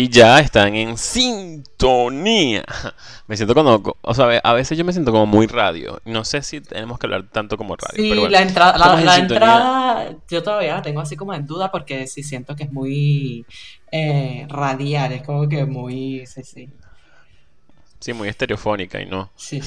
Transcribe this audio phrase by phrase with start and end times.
[0.00, 2.64] y ya están en sintonía.
[3.28, 6.00] Me siento como, o sea, a veces yo me siento como muy radio.
[6.04, 8.02] No sé si tenemos que hablar tanto como radio.
[8.02, 12.24] Sí, la, entrada, la, entrada yo todavía la tengo así como en duda porque sí
[12.24, 13.46] siento que es muy
[13.92, 16.68] eh, radial, es como que muy, sí, sí.
[18.00, 19.30] Sí, muy estereofónica y no.
[19.36, 19.60] Sí.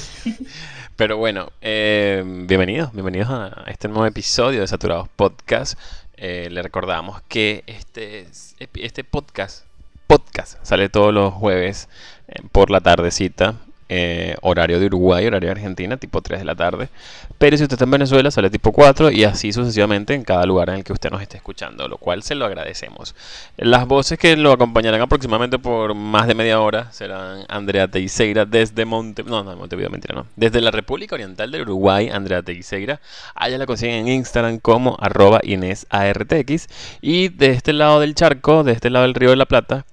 [0.97, 5.79] Pero bueno, eh, bienvenidos, bienvenidos a este nuevo episodio de Saturados Podcast.
[6.17, 8.27] Eh, le recordamos que este,
[8.59, 9.65] este podcast,
[10.13, 11.90] podcast sale todos los jueves
[12.27, 13.55] eh, por la tardecita
[13.90, 16.89] eh, horario de Uruguay, horario de Argentina, tipo 3 de la tarde.
[17.38, 20.70] Pero si usted está en Venezuela, sale tipo 4 y así sucesivamente en cada lugar
[20.70, 23.13] en el que usted nos esté escuchando, lo cual se lo agradecemos.
[23.58, 28.86] Las voces que lo acompañarán aproximadamente por más de media hora serán Andrea Teixeira desde
[28.86, 29.23] Monte...
[29.23, 30.25] No, no, Montevideo, mentira, no.
[30.36, 33.02] Desde la República Oriental de Uruguay, Andrea Teixeira.
[33.36, 36.67] Allá la consiguen en Instagram como arroba InésARTX.
[37.02, 39.86] Y de este lado del charco, de este lado del Río de la Plata,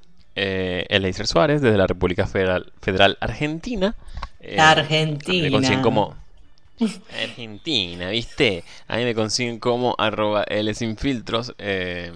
[0.42, 3.94] eh, Eleiser Suárez, desde la República Federal, Federal Argentina.
[4.40, 5.42] Eh, Argentina.
[5.42, 6.16] Me consiguen como.
[7.22, 8.64] Argentina, ¿viste?
[8.88, 11.54] A mí me consiguen como arroba L sin filtros.
[11.58, 12.10] Eh,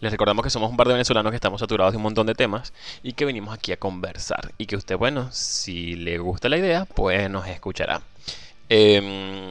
[0.00, 2.34] les recordamos que somos un par de venezolanos que estamos saturados de un montón de
[2.34, 2.72] temas
[3.04, 4.50] y que venimos aquí a conversar.
[4.58, 8.02] Y que usted, bueno, si le gusta la idea, pues nos escuchará.
[8.68, 9.50] Em,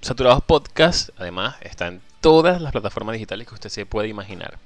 [0.00, 4.56] saturados Podcast, además, está en todas las plataformas digitales que usted se puede imaginar.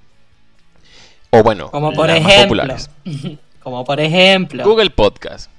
[1.37, 2.63] O bueno, como por ejemplo,
[3.61, 5.51] como por ejemplo, Google Podcast,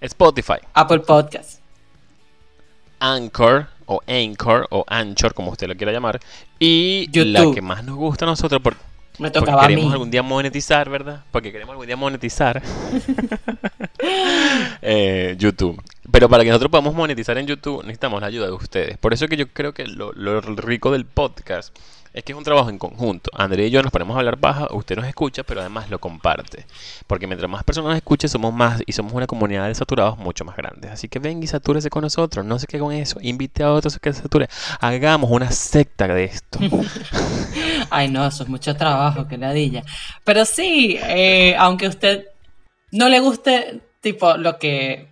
[0.00, 1.60] Spotify, Apple Podcast,
[2.98, 6.18] Anchor o Anchor o Anchor, como usted lo quiera llamar,
[6.58, 8.80] y la que más nos gusta a nosotros porque,
[9.18, 11.22] Me tocaba queremos algún día monetizar, ¿verdad?
[11.30, 12.62] Porque queremos algún día monetizar.
[14.84, 15.80] Eh, YouTube.
[16.10, 18.98] Pero para que nosotros podamos monetizar en YouTube necesitamos la ayuda de ustedes.
[18.98, 21.72] Por eso que yo creo que lo, lo rico del podcast
[22.12, 23.30] es que es un trabajo en conjunto.
[23.34, 26.66] André y yo nos ponemos a hablar baja, usted nos escucha, pero además lo comparte.
[27.06, 30.56] Porque mientras más personas escuchen, somos más y somos una comunidad de saturados mucho más
[30.56, 30.90] grandes.
[30.90, 33.96] Así que ven y satúrese con nosotros, no se quede con eso, invite a otros
[33.96, 34.48] a que se sature.
[34.80, 36.58] Hagamos una secta de esto.
[37.90, 39.82] Ay, no, eso es mucho trabajo, que ladilla.
[40.24, 42.26] Pero sí, eh, aunque usted
[42.90, 45.08] no le guste, tipo, lo que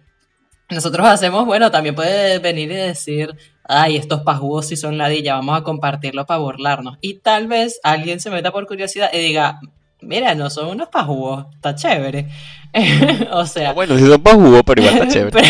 [0.68, 3.34] nosotros hacemos, bueno, también puede venir y decir,
[3.70, 6.98] ay, estos pajugos sí son ladilla, vamos a compartirlo para burlarnos.
[7.00, 9.60] Y tal vez alguien se meta por curiosidad y diga,
[10.00, 12.28] mira, no son unos pajugos, está chévere.
[13.30, 13.70] o sea...
[13.70, 15.42] Ah, bueno, sí son pajugos, pero igual está chévere.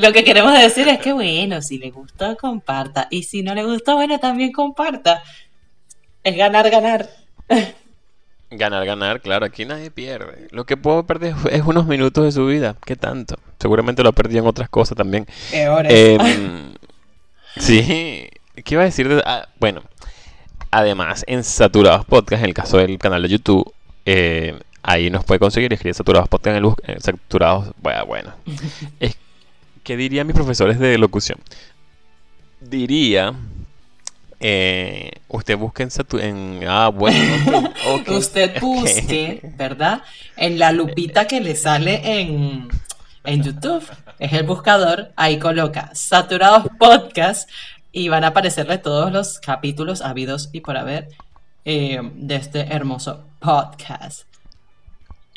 [0.00, 3.06] Lo que queremos decir es que, bueno, si le gustó, comparta.
[3.10, 5.22] Y si no le gustó, bueno, también comparta.
[6.24, 7.08] Es ganar, ganar.
[8.50, 10.48] Ganar, ganar, claro, aquí nadie pierde.
[10.52, 12.76] Lo que puedo perder es unos minutos de su vida.
[12.86, 13.36] ¿Qué tanto?
[13.60, 15.26] Seguramente lo perdí en otras cosas también.
[15.52, 16.18] Eh,
[17.58, 18.30] sí,
[18.64, 19.22] ¿qué iba a decir?
[19.26, 19.82] Ah, bueno,
[20.70, 23.70] además, en Saturados Podcast, en el caso del canal de YouTube,
[24.06, 27.74] eh, ahí nos puede conseguir escribir Saturados Podcast en el eh, Saturados.
[27.82, 28.34] Bueno, bueno.
[29.82, 31.38] ¿Qué dirían mis profesores de locución?
[32.60, 33.34] Diría
[34.40, 35.88] eh, usted busque
[36.20, 37.72] en, ah bueno
[38.08, 40.02] usted busque verdad
[40.36, 42.68] en la lupita que le sale en
[43.24, 43.84] en YouTube
[44.20, 47.50] es el buscador ahí coloca saturados podcast
[47.90, 51.08] y van a aparecerle todos los capítulos habidos y por haber
[51.64, 54.27] eh, de este hermoso podcast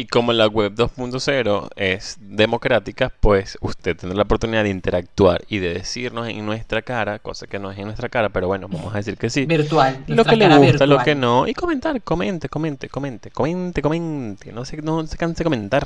[0.01, 5.59] y como la web 2.0 es democrática, pues usted tendrá la oportunidad de interactuar y
[5.59, 8.95] de decirnos en nuestra cara, cosa que no es en nuestra cara, pero bueno, vamos
[8.95, 9.45] a decir que sí.
[9.45, 10.03] Virtual.
[10.07, 11.47] Lo que le gusta, lo que no.
[11.47, 14.51] Y comentar, comente, comente, comente, comente, comente.
[14.51, 15.83] No se, no se canse de comentar.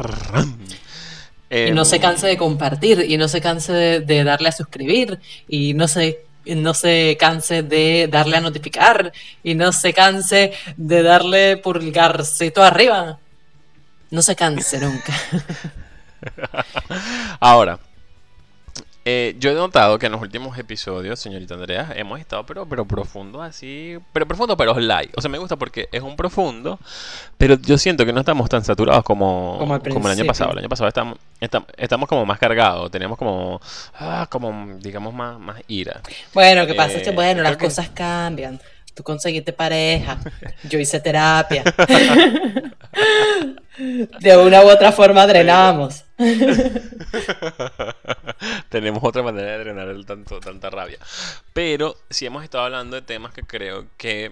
[1.50, 5.74] y no se canse de compartir, y no se canse de, darle a suscribir, y
[5.74, 9.12] no se no se canse de darle a notificar
[9.44, 13.20] y no se canse de darle pulgarcito arriba.
[14.12, 15.14] No se canse nunca.
[17.40, 17.80] Ahora,
[19.08, 22.86] eh, yo he notado que en los últimos episodios, señorita Andrea, hemos estado pero, pero
[22.86, 25.12] profundo así, pero profundo pero light.
[25.16, 26.80] O sea, me gusta porque es un profundo,
[27.38, 30.54] pero yo siento que no estamos tan saturados como, como, el año pasado.
[30.54, 31.20] El año pasado estamos,
[31.78, 33.62] estamos, como más cargados, teníamos como,
[34.00, 36.02] ah, como digamos, más, más ira.
[36.34, 38.60] Bueno, lo que pasa es que, eh, bueno, las cosas cambian.
[38.96, 40.20] Tú conseguiste pareja,
[40.64, 41.64] yo hice terapia.
[43.78, 46.06] De una u otra forma drenamos.
[48.70, 50.98] Tenemos otra manera de drenar el tanto, tanta rabia.
[51.52, 54.32] Pero sí hemos estado hablando de temas que creo que,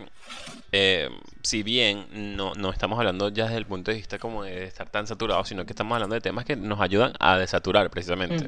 [0.72, 1.10] eh,
[1.42, 4.90] si bien no, no estamos hablando ya desde el punto de vista como de estar
[4.90, 8.48] tan saturados, sino que estamos hablando de temas que nos ayudan a desaturar precisamente.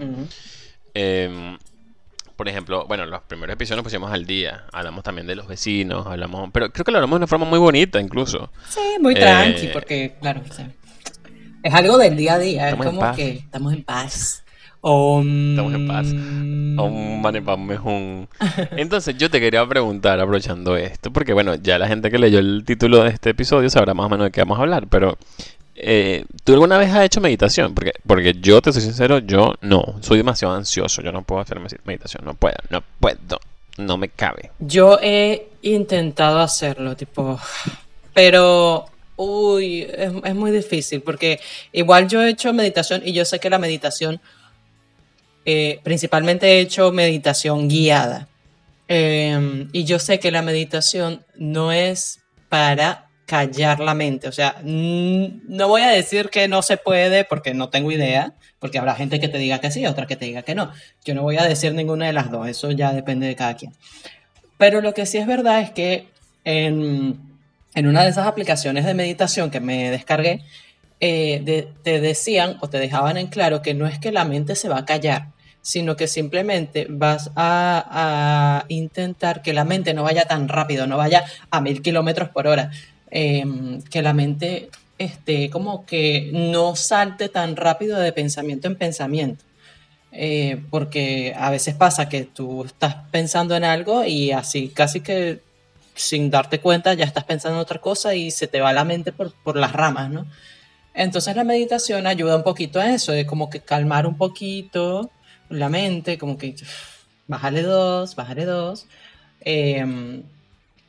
[2.36, 4.66] Por ejemplo, bueno, los primeros episodios nos pusimos al día.
[4.74, 7.60] Hablamos también de los vecinos, hablamos, pero creo que lo hablamos de una forma muy
[7.60, 8.52] bonita incluso.
[8.70, 10.42] Sí, muy tranqui, eh, porque, claro,
[11.64, 14.46] es algo del día a día, es como que estamos en paz.
[14.86, 16.14] Estamos en paz.
[18.78, 22.64] Entonces yo te quería preguntar, aprovechando esto, porque bueno, ya la gente que leyó el
[22.66, 25.18] título de este episodio sabrá más o menos de qué vamos a hablar, pero
[25.76, 27.74] eh, ¿tú alguna vez has hecho meditación?
[27.76, 31.60] Porque, porque yo te soy sincero, yo no, soy demasiado ansioso, yo no puedo hacer
[31.86, 33.40] meditación, no puedo, no puedo,
[33.78, 34.52] no me cabe.
[34.60, 37.40] Yo he intentado hacerlo, tipo,
[38.14, 38.86] pero
[39.18, 41.40] Uy, es, muy difícil porque
[41.72, 44.20] igual yo he hecho meditación y yo sé que la meditación
[45.46, 48.28] eh, principalmente he hecho meditación guiada.
[48.88, 52.20] Em, y yo sé que la meditación no es
[52.50, 54.28] para callar la mente.
[54.28, 58.78] O sea, no voy a decir que no se puede porque no tengo idea, porque
[58.78, 60.72] habrá gente que te diga que sí, otra que te diga que no.
[61.04, 63.74] Yo no voy a decir ninguna de las dos, eso ya depende de cada quien.
[64.58, 66.08] Pero lo que sí es verdad es que
[66.44, 67.20] en,
[67.74, 70.44] en una de esas aplicaciones de meditación que me descargué,
[71.02, 74.70] eh, te decían o te dejaban en claro que no es que la mente se
[74.70, 75.28] va a callar,
[75.62, 81.26] sino que simplemente vas a, intentar que la mente no vaya tan rápido, no vaya
[81.52, 82.72] a mil kilómetros por hora,
[83.12, 89.44] em, que la mente esté como que no salte tan rápido de pensamiento en pensamiento.
[90.12, 95.42] Eh, porque a veces pasa que tú estás pensando en algo y así casi que
[95.94, 99.12] sin darte cuenta ya estás pensando en otra cosa y se te va la mente
[99.12, 100.26] por, por las ramas, ¿no?
[100.94, 105.12] Entonces la meditación ayuda un poquito a eso, de como que calmar un poquito,
[105.50, 106.56] la mente, como que
[107.28, 108.88] bájale dos, bájale dos,
[109.42, 110.24] em,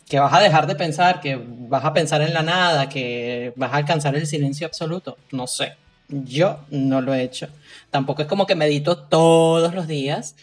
[0.09, 3.73] que vas a dejar de pensar, que vas a pensar en la nada, que vas
[3.73, 5.77] a alcanzar el silencio absoluto, no sé.
[6.09, 7.49] Yo no lo he hecho.
[7.91, 10.37] Tampoco es como que medito todos los días.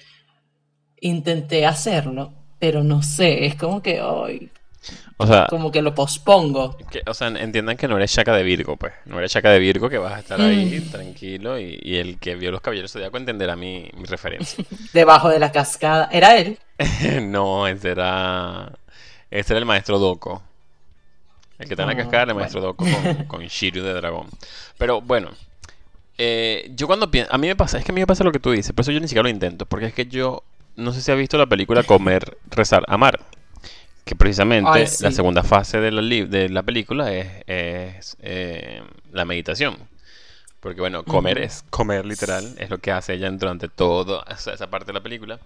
[1.00, 4.52] Intenté hacerlo, pero no sé, es como que hoy
[5.18, 6.78] o sea, como que lo pospongo.
[7.06, 8.94] o sea, entiendan que no eres chaca de Virgo, pues.
[9.06, 10.92] No eres chaca de Virgo que vas a estar ahí mm.
[10.92, 14.64] tranquilo y, el que vio los caballeros zodiaco entenderá mi, mi referencia.
[14.94, 16.10] Debajo de la cascada.
[16.12, 16.58] ¿Era él?
[17.24, 18.72] no, ese era.
[19.34, 20.44] Ese era el maestro Doko.
[21.58, 24.28] El que está en la cascada era el maestro Doko con, con Shiryu de dragón.
[24.78, 25.32] Pero bueno.
[26.20, 27.34] Eh, yo cuando pienso.
[27.34, 28.84] A mí me pasa, es que a mí me pasa lo que tú dices, por
[28.84, 29.66] eso yo ni siquiera lo intento.
[29.66, 30.44] Porque es que yo.
[30.76, 33.20] No sé si has visto la película Comer, Rezar, Amar
[34.06, 39.78] que precisamente la segunda fase de la, de la película es, eh, la meditación.
[40.60, 44.88] Porque bueno, comer es comer literal, es lo que hace ella durante toda esa parte
[44.88, 45.40] de la película.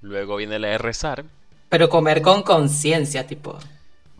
[0.00, 1.24] Luego viene la de rezar.
[1.70, 3.56] Pero comer con conciencia, tipo.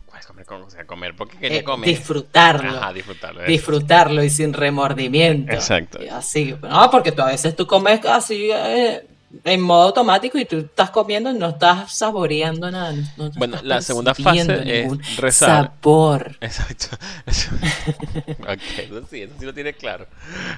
[0.09, 1.89] Pues comer con, o sea, comer porque quería eh, comer.
[1.89, 2.77] Disfrutarlo.
[2.77, 3.43] Ajá, disfrutarlo.
[3.43, 5.53] Disfrutarlo y sin remordimiento.
[5.53, 5.99] Exacto.
[6.11, 6.55] así.
[6.61, 9.05] No, porque tú a veces tú comes así eh,
[9.43, 12.93] en modo automático y tú estás comiendo y no estás saboreando nada.
[13.35, 15.71] bueno, la segunda fase es rezar.
[15.81, 16.35] Sabor.
[16.41, 16.87] Exacto.
[18.41, 20.07] ok, eso sí, eso sí lo tiene claro.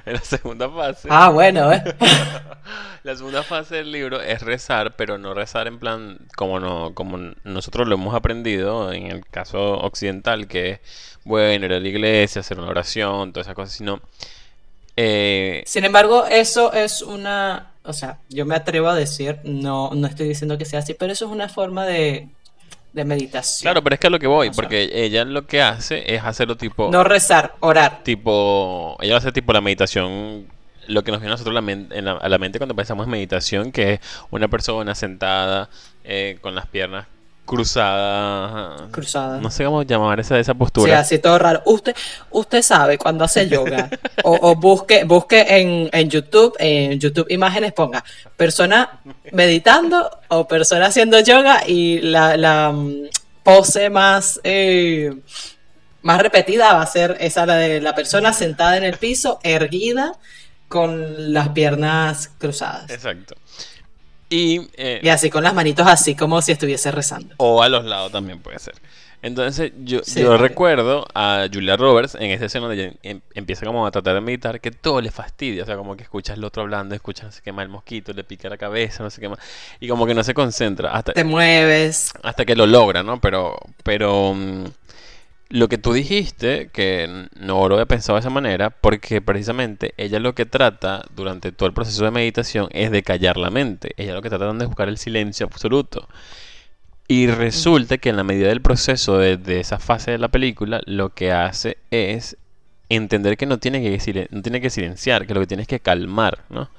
[0.04, 1.08] En la segunda fase.
[1.10, 1.82] Ah, bueno, ¿eh?
[3.04, 7.32] la segunda fase del libro es rezar, pero no rezar en plan como, no, como
[7.44, 10.80] nosotros lo hemos aprendido en el caso occidental, que es,
[11.24, 14.00] bueno, ir a la iglesia, hacer una oración, todas esas cosas, sino.
[14.96, 20.06] Eh, Sin embargo, eso es una o sea, yo me atrevo a decir, no, no
[20.06, 22.28] estoy diciendo que sea así, pero eso es una forma de,
[22.92, 23.64] meditación.
[23.64, 26.56] Claro, pero es que a lo que voy, porque ella lo que hace es hacerlo
[26.56, 26.90] tipo...
[26.90, 28.02] No rezar, orar.
[28.02, 30.46] Tipo, ella hace tipo la meditación,
[30.86, 34.00] lo que nos viene a nosotros a la mente cuando pensamos en meditación, que es
[34.30, 35.68] una persona sentada
[36.04, 37.06] eh, con las piernas
[37.44, 38.88] cruzada.
[38.90, 39.40] Cruzada.
[39.40, 40.92] No sé cómo llamar esa, esa postura.
[40.92, 41.62] Sí, así todo raro.
[41.66, 41.94] Usted,
[42.30, 43.90] usted sabe cuando hace yoga.
[44.24, 48.04] o, busque, busque en, en, YouTube, en YouTube imágenes, ponga
[48.36, 49.00] persona
[49.32, 53.08] meditando o persona haciendo yoga y la, la mm,
[53.42, 55.14] pose más, eh,
[56.02, 60.12] más repetida va a ser esa la de la persona sentada en el piso, erguida,
[60.68, 62.90] con las piernas cruzadas.
[62.90, 63.36] Exacto.
[64.34, 67.34] Eh, y, así con las manitos así como si estuviese rezando.
[67.38, 68.74] O a los lados también puede ser.
[69.22, 73.90] Entonces yo, yo recuerdo a Julia Roberts en esa escena donde em, empieza como a
[73.90, 76.94] tratar de meditar que todo le fastidia, o sea, como que escuchas el otro hablando,
[76.94, 79.38] escuchas se quema el mosquito, le pica la cabeza, no sé qué más,
[79.80, 83.18] y como que no se concentra hasta te mueves hasta que lo logra, ¿no?
[83.18, 84.64] Pero pero mm,
[85.50, 90.18] lo que tú dijiste, que no lo había pensado de esa manera, porque precisamente ella
[90.18, 93.92] lo que trata durante todo el proceso de meditación es de callar la mente.
[93.96, 96.08] Ella lo que trata de buscar el silencio absoluto.
[97.06, 101.10] Y resulta que en la medida del proceso de, esa fase de la película, lo
[101.10, 102.36] que hace es
[102.88, 105.80] entender que no tiene que, no tiene que silenciar, que lo que tiene es que
[105.80, 106.70] calmar, ¿no?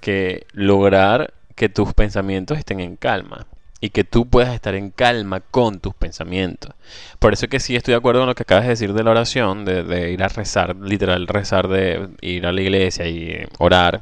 [0.00, 3.46] Que lograr que tus pensamientos estén en calma
[3.84, 6.72] y que tú puedas estar en calma con tus pensamientos.
[7.18, 9.10] Por eso que sí estoy de acuerdo con lo que acabas de decir de la
[9.10, 14.00] oración, de, ir a rezar, literal rezar, de ir a la iglesia y orar,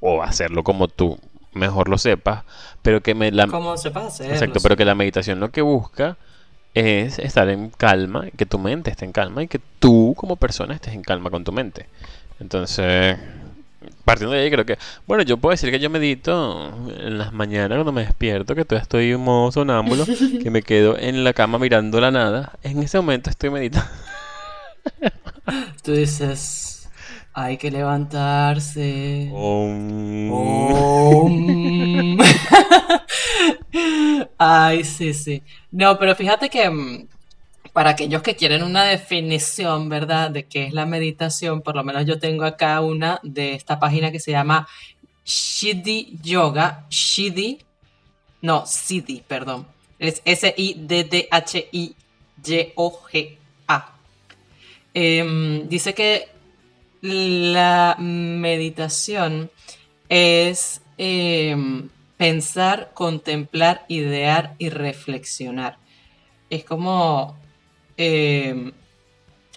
[0.00, 1.18] o hacerlo como tú
[1.54, 2.44] mejor lo sepas,
[2.82, 3.46] pero que me la...
[3.46, 4.34] Como sepas hacerlo.
[4.34, 6.18] Exacto, pero que la meditación lo que busca
[6.74, 10.74] es estar en calma, que tu mente esté en calma y que tú como persona
[10.74, 11.86] estés en calma con tu mente.
[12.38, 13.16] Entonces,
[14.06, 17.76] partiendo de ahí creo que, bueno, yo puedo decir que yo medito en las mañanas
[17.76, 20.06] cuando me despierto, que todavía estoy en modo sonámbulo,
[20.42, 22.52] que me quedo en la cama mirando la nada.
[22.62, 23.90] En ese momento estoy meditando.
[25.82, 26.88] Tú dices,
[27.34, 29.28] hay que levantarse.
[34.38, 35.42] Ay, sí, sí.
[35.72, 37.08] No, pero fíjate que mm,
[37.76, 42.06] para aquellos que quieren una definición, ¿verdad?, de qué es la meditación, por lo menos
[42.06, 44.66] yo tengo acá una de esta página que se llama
[45.26, 47.58] Shidi Yoga, Shidi,
[48.40, 49.66] no, Siddhi, perdón,
[49.98, 51.18] es S-I-D-D-H-I-Y-O-G-A.
[54.94, 56.28] Em, dice que
[57.02, 59.50] la meditación
[60.08, 65.76] es em, pensar, contemplar, idear y reflexionar.
[66.48, 67.36] Es como
[67.96, 68.72] Em,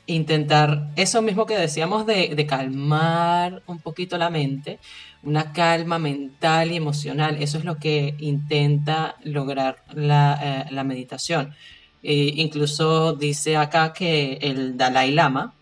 [0.10, 4.80] intentar eso mismo que decíamos de, calmar un poquito la mente,
[5.24, 7.38] una calma mental y emocional.
[7.42, 11.54] Eso es lo que intenta lograr la, eh, meditación.
[12.02, 15.54] Eh, incluso dice acá que el Dalai Lama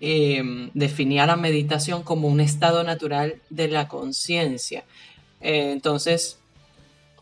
[0.00, 4.84] em, definía la meditación como un estado natural de la conciencia.
[5.40, 6.38] Eh, entonces,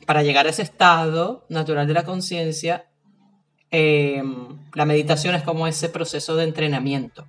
[0.07, 2.87] para llegar a ese estado natural de la conciencia,
[3.77, 7.27] Em, la meditación es como ese proceso de entrenamiento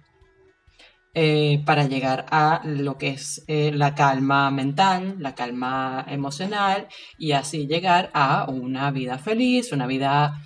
[1.15, 6.87] eh, para llegar a lo que es eh, la calma mental, la calma emocional
[7.17, 10.39] y así llegar a una vida feliz, una vida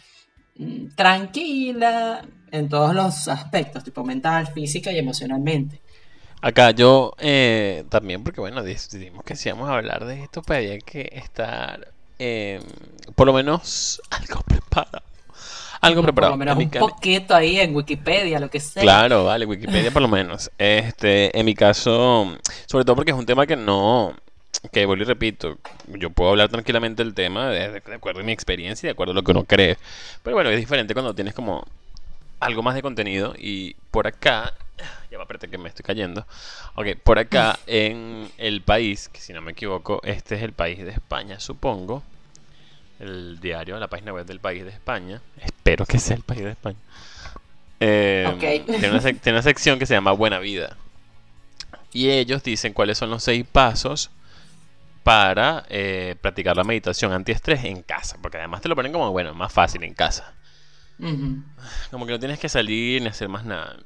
[0.55, 5.81] mm, tranquila en todos los aspectos, tipo mental, física y emocionalmente.
[6.39, 10.59] Acá yo eh, también, porque bueno, decidimos que si vamos a hablar de esto, pues
[10.59, 12.63] había que estar em,
[13.15, 15.09] por lo menos algo preparado
[15.81, 16.33] algo preparado.
[16.33, 18.81] Por lo menos un poquito ahí en Wikipedia, lo que sea.
[18.81, 20.51] Claro, vale, Wikipedia por lo menos.
[20.59, 24.13] Este, en mi caso, sobre todo porque es un tema que no,
[24.71, 25.57] que vuelvo y repito,
[25.87, 29.15] yo puedo hablar tranquilamente del tema de, acuerdo a mi experiencia y de acuerdo a
[29.15, 29.77] lo que uno cree.
[30.23, 31.65] Pero bueno, es diferente cuando tienes como
[32.39, 34.53] algo más de contenido y por acá,
[35.09, 36.25] ya va, espérate que me estoy cayendo.
[36.75, 40.79] Ok, por acá en el país, que si no me equivoco, este es el país
[40.79, 42.03] de España, supongo
[42.99, 45.21] el diario, la página web del país de España.
[45.37, 46.77] Espero que sea el país de España.
[47.79, 50.75] Em, tiene, una sección que se llama Buena Vida.
[51.93, 54.11] Y ellos dicen cuáles son los seis pasos
[55.03, 58.17] para eh, practicar la meditación antiestrés en casa.
[58.21, 60.33] Porque además te lo ponen como, bueno, más fácil en casa.
[61.91, 63.77] Como que no tienes que salir ni hacer más nada.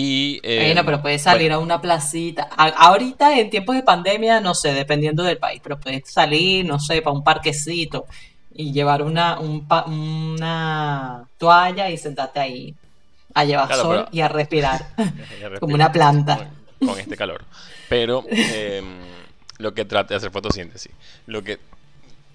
[0.00, 2.44] Y, bueno, pero puedes salir a una placita.
[2.44, 7.02] ahorita, en tiempos de pandemia, no sé, dependiendo del país, pero puedes salir, no sé,
[7.02, 8.06] para un parquecito
[8.54, 12.76] y llevar una, una toalla y sentarte ahí
[13.34, 14.86] a llevar sol y a respirar,
[15.58, 16.48] como una planta.
[16.78, 17.44] Con, este calor.
[17.88, 19.00] Pero em,
[19.58, 20.92] lo que trato de hacer fotosíntesis.
[21.26, 21.58] Lo que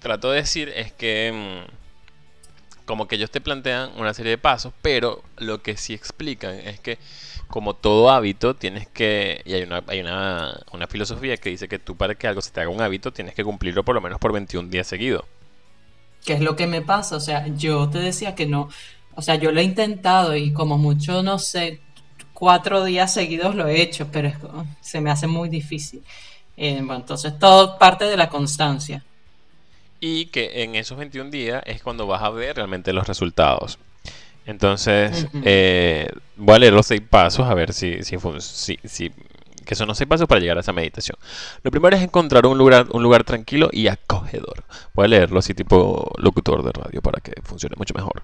[0.00, 1.64] trato de decir es que em,
[2.84, 6.78] como que ellos te plantean una serie de pasos, pero lo que sí explican es
[6.78, 6.98] que
[7.54, 11.78] como todo hábito, tienes que, y hay una, hay una, una filosofía que dice que
[11.78, 14.18] tú para que algo se te haga un hábito, tienes que cumplirlo por lo menos
[14.18, 15.22] por 21 días seguidos.
[16.24, 17.14] ¿Qué es lo que me pasa?
[17.14, 18.70] O sea, yo te decía que no,
[19.14, 21.78] o sea, yo lo he intentado y como mucho, no sé,
[22.32, 24.32] cuatro días seguidos lo he hecho, pero
[24.80, 26.02] se me hace muy difícil.
[26.56, 29.04] Eh, bueno, entonces todo parte de la constancia.
[30.00, 33.78] Y que en esos 21 días es cuando vas a ver realmente los resultados.
[34.46, 38.18] Entonces, eh, voy a leer los seis pasos a ver si, si,
[38.84, 39.12] si,
[39.64, 41.16] que son los seis pasos para llegar a esa meditación.
[41.62, 44.64] Lo primero es encontrar un lugar, un lugar tranquilo y acogedor.
[44.94, 48.22] Voy a leerlo así tipo locutor de radio para que funcione mucho mejor.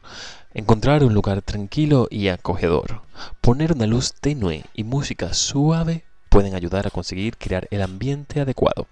[0.53, 3.03] Encontrar un lugar tranquilo y acogedor.
[3.41, 8.87] Poner una luz tenue y música suave pueden ayudar a conseguir crear el ambiente adecuado.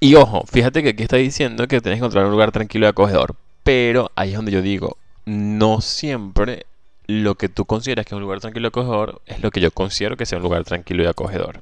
[0.00, 2.88] Y ojo, fíjate que aquí está diciendo que tienes que encontrar un lugar tranquilo y
[2.90, 3.36] acogedor.
[3.62, 6.66] Pero ahí es donde yo digo, no siempre
[7.06, 9.70] lo que tú consideras que es un lugar tranquilo y acogedor es lo que yo
[9.70, 11.60] considero que sea un lugar tranquilo y acogedor.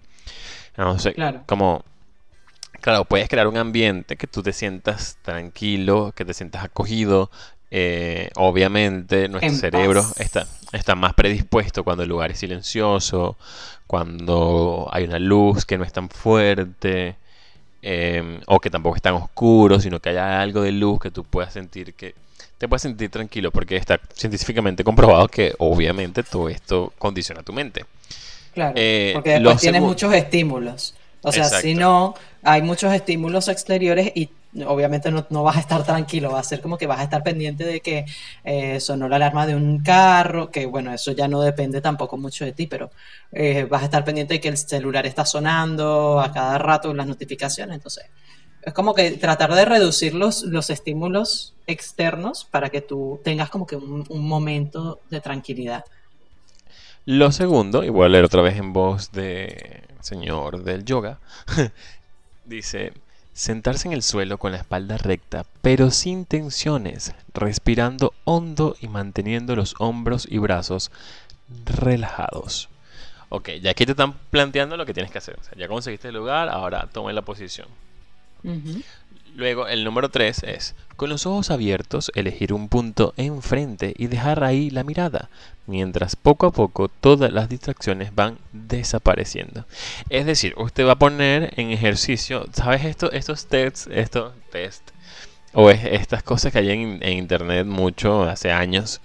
[0.76, 1.42] No sé, claro.
[1.46, 1.84] como,
[2.80, 7.30] claro, puedes crear un ambiente que tú te sientas tranquilo, que te sientas acogido.
[7.70, 13.36] Eh, obviamente nuestro cerebro está, está más predispuesto cuando el lugar es silencioso,
[13.86, 17.16] cuando hay una luz que no es tan fuerte.
[17.82, 21.24] em, o que tampoco es tan oscuro, sino que haya algo de luz que tú
[21.24, 22.14] puedas sentir que
[22.62, 27.84] te puedes sentir tranquilo porque está científicamente comprobado que obviamente todo esto condiciona tu mente.
[28.54, 30.94] Claro, eh, porque después tienes muchos estímulos.
[31.22, 32.14] O sea, si no,
[32.44, 34.30] hay muchos estímulos exteriores y
[34.64, 37.64] obviamente no, vas a estar tranquilo, va a ser como que vas a estar pendiente
[37.64, 38.04] de que
[38.44, 42.44] eh, sonó la alarma de un carro, que bueno, eso ya no depende tampoco mucho
[42.44, 42.92] de ti, pero
[43.32, 47.08] eh, vas a estar pendiente de que el celular está sonando a cada rato las
[47.08, 48.04] notificaciones, entonces
[48.62, 53.66] es como que tratar de reducir los, los estímulos externos para que tú tengas como
[53.66, 55.84] que un, momento de tranquilidad.
[57.04, 61.18] Lo segundo, y voy a leer otra vez en voz de señor del yoga,
[62.44, 62.92] dice,
[63.32, 69.56] sentarse en el suelo con la espalda recta, pero sin tensiones, respirando hondo y manteniendo
[69.56, 70.92] los hombros y brazos
[71.64, 72.68] relajados.
[73.28, 75.38] Ok, ya aquí te están planteando lo que tienes que hacer.
[75.56, 77.66] ya conseguiste el lugar, ahora toma la posición.
[79.34, 84.44] Luego, el número 3 es, con los ojos abiertos, elegir un punto enfrente y dejar
[84.44, 85.30] ahí la mirada,
[85.66, 89.64] mientras poco a poco todas las distracciones van desapareciendo.
[90.10, 94.90] Es decir, usted va a poner en ejercicio, ¿sabes esto, estos tests, estos test,
[95.54, 99.00] o estas cosas que hay en, en internet mucho hace años,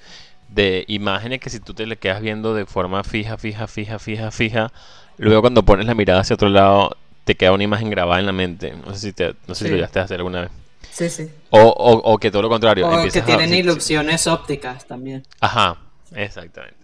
[0.49, 4.31] de imágenes que si tú te le quedas viendo de forma fija, fija, fija, fija,
[4.31, 4.71] fija,
[5.17, 8.31] luego cuando pones la mirada hacia otro lado te queda una imagen grabada en la
[8.31, 8.73] mente.
[8.85, 10.51] No sé si, te, no sé si lo llegaste a hacer alguna vez.
[10.91, 11.29] Sí, sí.
[11.49, 12.87] O, o, que todo lo contrario.
[12.87, 15.23] O que tienen ilusiones ópticas también.
[15.41, 15.77] Ajá,
[16.15, 16.77] exactamente.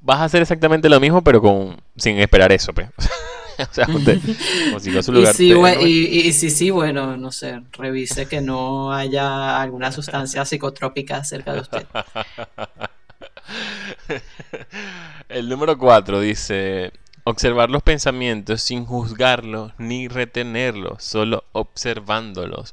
[0.00, 2.88] Vas a hacer exactamente lo mismo, pero con sin esperar eso, pues.
[3.58, 4.20] o sea, usted
[4.70, 5.34] consiguió su lugar.
[5.40, 11.60] Y sí, sí, bueno, no sé, revise que no haya alguna sustancia psicotrópica cerca de
[11.60, 11.86] usted.
[15.28, 16.87] El número 4 dice,
[17.28, 22.72] Observar los pensamientos sin juzgarlos ni retenerlos, solo observándolos.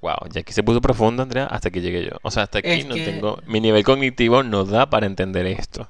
[0.00, 2.12] Wow, ya aquí se puso profundo, Andrea, hasta que llegué yo.
[2.22, 3.40] O sea, hasta aquí no tengo.
[3.48, 5.88] Mi nivel cognitivo no da para entender esto.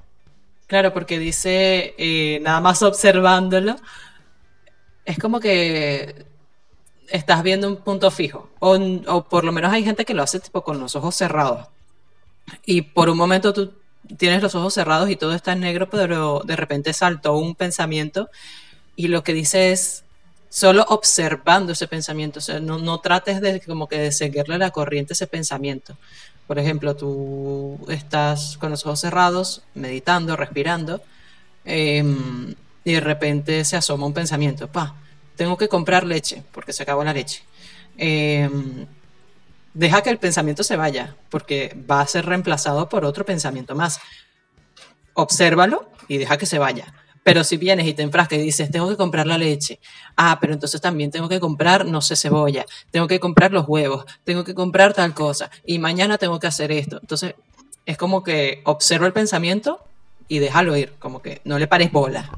[0.65, 3.75] Claro, porque dice eh, nada más observándolo.
[5.05, 6.25] Es como que
[7.09, 8.49] estás viendo un punto fijo.
[8.57, 11.67] O, o por lo menos hay gente que lo hace tipo con los ojos cerrados.
[12.65, 13.73] Y por un momento tú
[14.17, 18.29] tienes los ojos cerrados y todo está en negro, pero de repente saltó un pensamiento
[18.95, 20.03] y lo que dice es
[20.49, 25.13] solo observando ese pensamiento, o sea, no, trates de como que de seguirle la corriente
[25.13, 25.97] a ese pensamiento.
[26.47, 31.01] Por ejemplo, tú estás con los ojos cerrados, meditando, respirando,
[31.65, 34.95] em, y de repente se asoma un pensamiento, pa,
[35.35, 37.43] tengo que comprar leche porque se acabó la leche.
[37.97, 38.87] Em,
[39.77, 43.99] deja que el pensamiento se vaya, porque va a ser reemplazado por otro pensamiento más.
[45.13, 46.93] Obsérvalo y deja que se vaya.
[47.23, 49.79] Pero si vienes y te enfrascas y dices, tengo que comprar la leche,
[50.15, 54.05] ah, pero entonces también tengo que comprar, no sé, cebolla, tengo que comprar los huevos,
[54.23, 56.97] tengo que comprar tal cosa, y mañana tengo que hacer esto.
[57.01, 57.35] Entonces,
[57.85, 59.83] es como que observa el pensamiento
[60.27, 62.31] y déjalo ir, como que no le pares bola.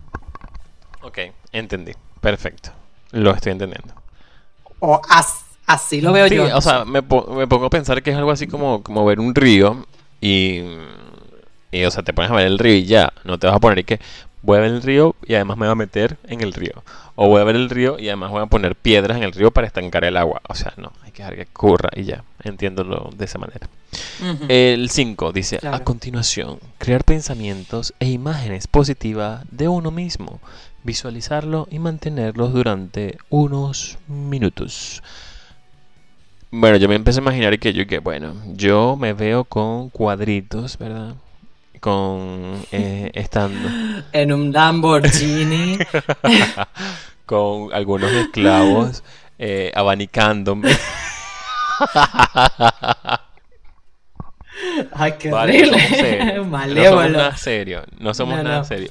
[1.04, 1.20] Ok,
[1.54, 1.94] entendí.
[2.20, 2.72] Perfecto.
[3.12, 3.94] Lo estoy entendiendo.
[4.80, 6.58] O haz Así lo veo yo.
[6.58, 9.86] O sea, me, pongo a pensar que es algo así como, como ver un río
[10.20, 10.64] y,
[11.72, 13.60] y, o sea, te pones a ver el río y ya, no te vas a
[13.60, 14.00] poner y que
[14.42, 16.84] voy a ver el río y además me voy a meter en el río.
[17.14, 19.52] O voy a ver el río y además voy a poner piedras en el río
[19.52, 20.42] para estancar el agua.
[20.50, 23.70] O sea, no, hay que dejar que corra y ya, entiéndolo de esa manera.
[24.48, 30.40] El 5 dice, a continuación, crear pensamientos e imágenes positivas de uno mismo,
[30.84, 35.04] visualizarlo y mantenerlos durante unos minutos.
[36.52, 40.80] Bueno, yo me empecé a imaginar que yo que, bueno, yo me veo con cuadritos,
[40.80, 41.14] ¿verdad?
[41.80, 43.70] Con eh, estando
[44.12, 45.78] en un Lamborghini
[47.28, 49.04] con algunos esclavos
[49.38, 50.72] eh, abanicándome.
[54.92, 55.78] Ay, qué horrible.
[56.46, 57.84] No somos nada serio.
[58.00, 58.90] No somos nada serio.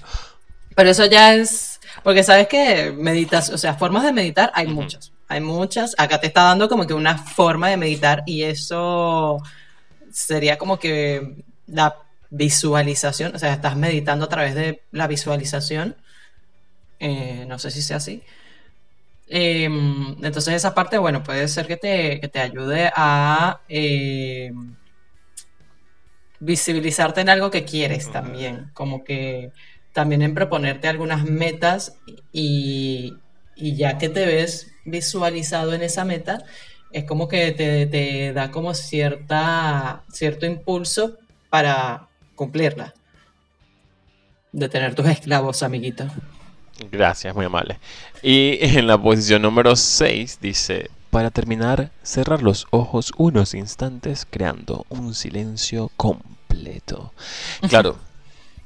[0.76, 1.80] Pero eso ya es.
[2.04, 5.94] Porque sabes que meditas, o sea, formas de meditar hay muchas hay muchas.
[5.98, 9.38] Acá te está dando como que una forma de meditar y eso
[10.10, 11.96] sería como que la
[12.30, 15.96] visualización, o sea, estás meditando a través de la visualización.
[16.98, 18.22] Eh, no sé si sea así.
[19.28, 24.74] Em, entonces esa parte, bueno, puede ser que te, ayude a em,
[26.40, 29.52] visibilizarte en algo que quieres también, como que
[29.92, 31.96] también en proponerte algunas metas
[32.32, 33.14] y,
[33.56, 36.44] y ya que te ves visualizado en esa meta,
[36.90, 41.16] es como que te, da como cierta, cierto impulso
[41.50, 42.94] para cumplirla.
[44.52, 46.06] De tener tus esclavos, amiguito.
[46.90, 47.78] Gracias, muy amable.
[48.22, 54.86] Y en la posición número 6 dice, para terminar, cerrar los ojos unos instantes creando
[54.88, 57.12] un silencio completo.
[57.68, 57.96] Claro,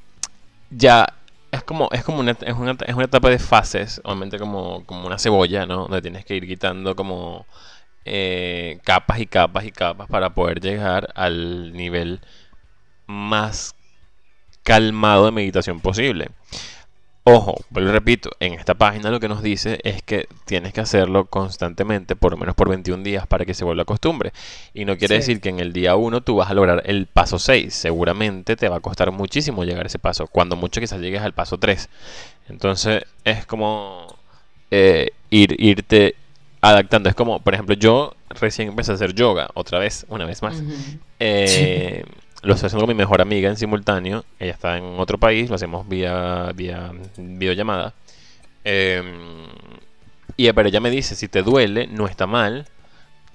[0.71, 1.15] ya
[1.53, 5.07] es como, es como una, es una, es una etapa de fases, obviamente como, como
[5.07, 5.83] una cebolla, ¿no?
[5.83, 7.47] Donde tienes que ir quitando como
[8.07, 12.21] eh, capas y capas y capas para poder llegar al nivel
[13.07, 13.75] más
[14.63, 16.31] calmado de meditación posible.
[17.25, 21.27] Ojo, vuelvo repito, en esta página lo que nos dice es que tienes que hacerlo
[21.27, 24.33] constantemente, por lo menos por 21 días, para que se vuelva costumbre.
[24.75, 27.39] Y no quiere decir que en el día 1 tú vas a lograr el paso
[27.39, 27.73] 6.
[27.73, 31.33] Seguramente te va a costar muchísimo llegar a ese paso, cuando mucho quizás llegues al
[31.33, 31.89] paso 3.
[32.49, 34.17] Entonces es como
[34.73, 36.17] eh, ir, irte
[36.61, 37.09] adaptando.
[37.09, 40.61] Es como, por ejemplo, yo recién empecé a hacer yoga, otra vez, una vez más.
[41.21, 42.05] eh,
[42.43, 44.25] lo estoy haciendo con mi mejor amiga en simultáneo.
[44.39, 47.95] Ella está en otro país, lo hacemos vía, vía videollamada.
[48.65, 49.03] Eh,
[50.37, 52.67] y pero ella me dice, si te duele, no está mal.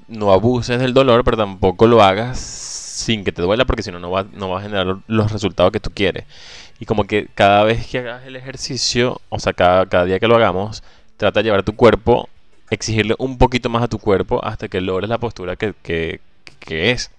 [0.07, 3.99] No abuses del dolor, pero tampoco lo hagas sin que te duela, porque si no,
[3.99, 6.25] no va, no va a generar los resultados que tú quieres.
[6.79, 10.27] Y como que cada vez que hagas el ejercicio, o sea, cada, cada día que
[10.27, 10.83] lo hagamos,
[11.17, 12.29] trata de llevar a tu cuerpo,
[12.69, 16.19] exigirle un poquito más a tu cuerpo hasta que logres la postura que, que,
[16.59, 17.11] que es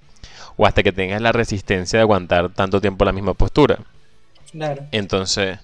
[0.59, 3.79] o hasta que tengas la resistencia de aguantar tanto tiempo la misma postura.
[4.51, 4.87] Claro.
[4.91, 5.59] Entonces,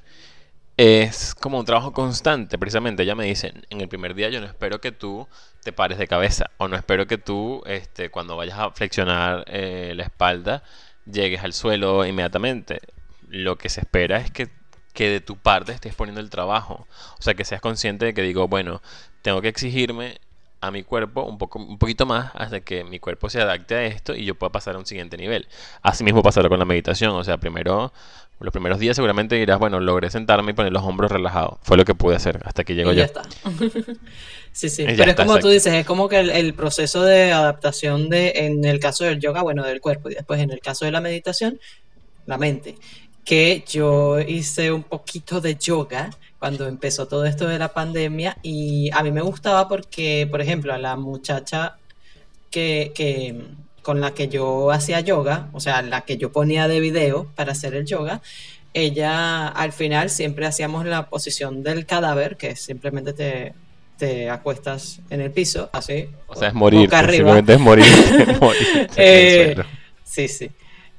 [0.76, 2.59] es como un trabajo constante.
[2.59, 5.28] Precisamente ella me dice, en el primer día yo no espero que tú
[5.62, 9.92] te pares de cabeza o no espero que tú, este, cuando vayas a flexionar eh,
[9.96, 10.62] la espalda,
[11.11, 12.80] llegues al suelo inmediatamente.
[13.28, 14.48] Lo que se espera es que,
[14.92, 16.87] que de tu parte estés poniendo el trabajo.
[17.18, 18.80] O sea, que seas consciente de que digo, bueno,
[19.22, 20.20] tengo que exigirme
[20.66, 23.85] a mi cuerpo un, poco, un poquito más hasta que mi cuerpo se adapte a
[23.85, 25.46] esto y yo pueda pasar a un siguiente nivel.
[25.83, 27.11] Así mismo pasará con la meditación.
[27.12, 27.92] O sea, primero,
[28.40, 31.59] los primeros días seguramente dirás, bueno, logré sentarme y poner los hombros relajados.
[31.62, 32.98] Fue lo que pude hacer hasta que llego yo.
[32.98, 33.22] Ya está.
[34.53, 34.85] sí, sí.
[34.85, 38.81] Pero es como tú dices, es como que el, proceso de adaptación de, en el
[38.81, 41.61] caso del yoga, bueno, del cuerpo, y después en el caso de la meditación,
[42.27, 42.77] la mente.
[43.24, 46.11] Que yo hice un poquito de yoga
[46.44, 50.74] cuando empezó todo esto de la pandemia y a mí me gustaba porque, por ejemplo,
[50.74, 51.78] a la muchacha
[52.50, 52.92] que,
[53.80, 57.52] con la que yo hacía yoga, o sea, la que yo ponía de video para
[57.52, 58.20] hacer el yoga,
[58.74, 63.54] ella al final siempre hacíamos la posición del cadáver, que simplemente te,
[63.96, 66.11] te acuestas en el piso, así.
[66.26, 67.87] O sea, es morir, simplemente es morir.
[68.98, 69.57] Eh,
[70.04, 70.50] sí, sí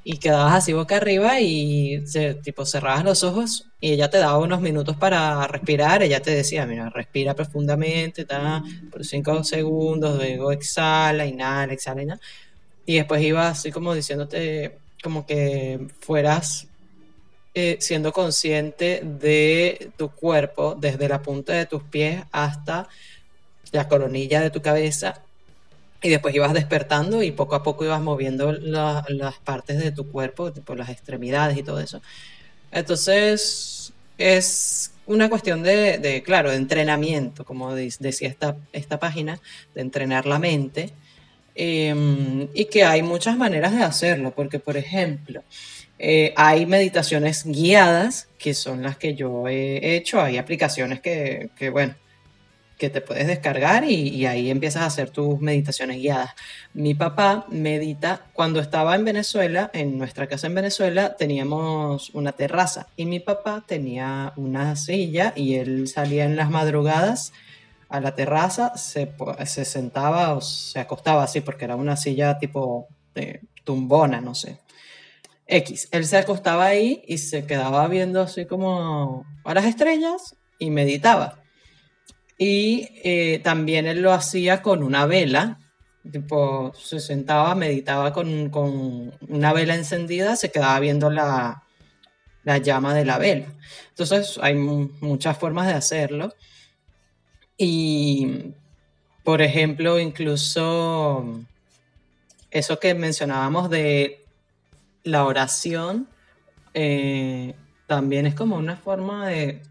[0.08, 2.04] y quedabas así boca arriba y
[2.44, 6.64] tipo cerrabas los ojos y ella te daba unos minutos para respirar, ella te decía,
[6.64, 8.24] mira, respira profundamente,
[8.88, 12.20] por cinco segundos, luego exhala, inhala, exhala, inhala,
[12.86, 16.68] y después iba así como diciéndote como que fueras
[17.52, 22.88] eh, siendo consciente de tu cuerpo desde la punta de tus pies hasta
[23.72, 25.25] la coronilla de tu cabeza
[26.02, 30.52] y después ibas despertando y poco a poco ibas moviendo las partes de tu cuerpo,
[30.52, 32.00] tipo las extremidades y todo eso.
[32.70, 39.40] Entonces, es una cuestión de, claro, de entrenamiento, como decía esta, esta página,
[39.74, 40.92] de entrenar la mente.
[41.58, 45.42] Em, y que hay muchas maneras de hacerlo, porque, por ejemplo,
[45.98, 51.94] eh, hay meditaciones guiadas, que son las que yo he hecho, hay aplicaciones que bueno,
[52.78, 56.30] que te puedes descargar y, ahí empiezas a hacer tus meditaciones guiadas.
[56.74, 62.88] Mi papá medita, cuando estaba en Venezuela, en nuestra casa en Venezuela, teníamos una terraza
[62.96, 67.32] y mi papá tenía una silla y él salía en las madrugadas
[67.88, 69.12] a la terraza, se,
[69.46, 74.58] se sentaba o se acostaba así porque era una silla tipo de tumbona, no sé.
[75.46, 80.70] X, él se acostaba ahí y se quedaba viendo así como a las estrellas y
[80.70, 81.45] meditaba.
[82.38, 85.58] Y eh, también él lo hacía con una vela,
[86.10, 88.52] tipo, se sentaba, meditaba con,
[89.28, 91.62] una vela encendida, se quedaba viendo la,
[92.62, 93.46] llama de la vela.
[93.88, 96.34] Entonces hay muchas formas de hacerlo.
[97.56, 98.52] Y,
[99.24, 101.40] por ejemplo, incluso
[102.50, 104.24] eso que mencionábamos de
[105.04, 106.08] la oración,
[106.74, 107.54] eh,
[107.86, 109.62] también es como una forma de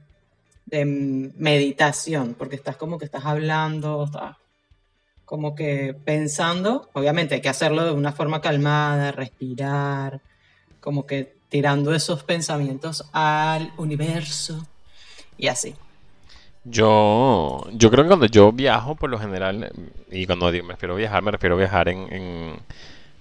[0.65, 4.37] de meditación, porque estás como que estás hablando, estás
[5.25, 10.21] como que pensando, obviamente hay que hacerlo de una forma calmada, respirar,
[10.79, 14.67] como que tirando esos pensamientos al universo
[15.37, 15.75] y así.
[16.63, 19.71] Yo, yo creo que cuando yo viajo, por lo general,
[20.11, 22.59] y cuando me refiero a viajar, me refiero a viajar en,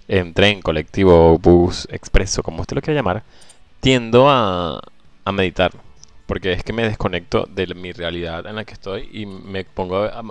[0.07, 3.23] en, tren, colectivo, bus, expreso, como usted lo quiera llamar,
[3.81, 4.81] tiendo a,
[5.23, 5.71] a meditar
[6.25, 10.03] porque es que me desconecto de mi realidad en la que estoy y me pongo
[10.03, 10.23] a,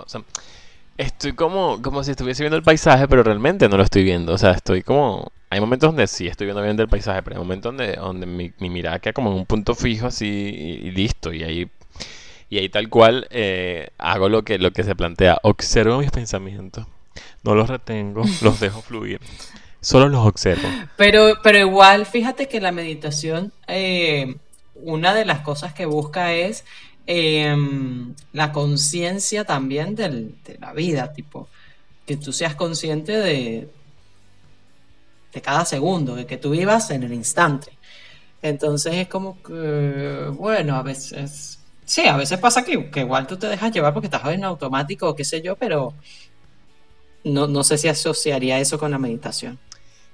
[0.97, 4.33] Estoy como, como si estuviese viendo el paisaje, pero realmente no lo estoy viendo.
[4.33, 5.29] O sea, estoy como...
[5.49, 8.51] Hay momentos donde sí estoy viendo bien el paisaje, pero hay momentos donde, donde mi,
[8.69, 11.33] mirada queda como en un punto fijo así y, listo.
[11.33, 11.69] Y ahí,
[12.49, 15.37] y ahí tal cual eh, hago lo que, lo que se plantea.
[15.43, 16.87] Observo mis pensamientos.
[17.43, 19.19] No los retengo, los dejo fluir.
[19.81, 20.67] Solo los observo.
[20.95, 24.35] Pero, pero igual, fíjate que la meditación, eh,
[24.85, 26.63] una de las cosas que busca es
[27.07, 31.47] Em, la conciencia también de la vida, tipo,
[32.05, 33.69] que tú seas consciente de,
[35.33, 37.77] de cada segundo, de que tú vivas en el instante.
[38.41, 43.47] Entonces es como que, bueno, a veces, sí, a veces pasa que, igual tú te
[43.47, 45.93] dejas llevar porque estás en automático o qué sé yo, pero
[47.23, 49.59] no, no sé si asociaría eso con la meditación.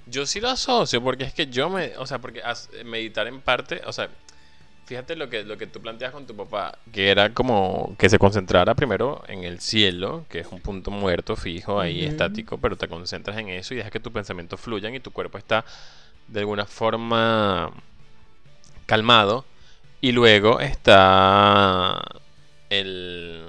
[0.08, 2.42] Yo sí lo asocio, porque es que yo me, o sea, porque
[2.84, 4.10] meditar en parte, o sea,
[4.92, 8.20] fíjate lo que, lo que tú planteas con tu papá, que era como que se
[8.20, 12.90] concentrara primero en el cielo, que es un punto muerto, fijo, ahí estático, pero te
[12.90, 15.64] concentras en eso y dejas que tus pensamientos fluyan y tu cuerpo está
[16.28, 17.72] de alguna forma
[18.86, 19.46] calmado.
[20.02, 22.02] Y luego está
[22.70, 23.46] el,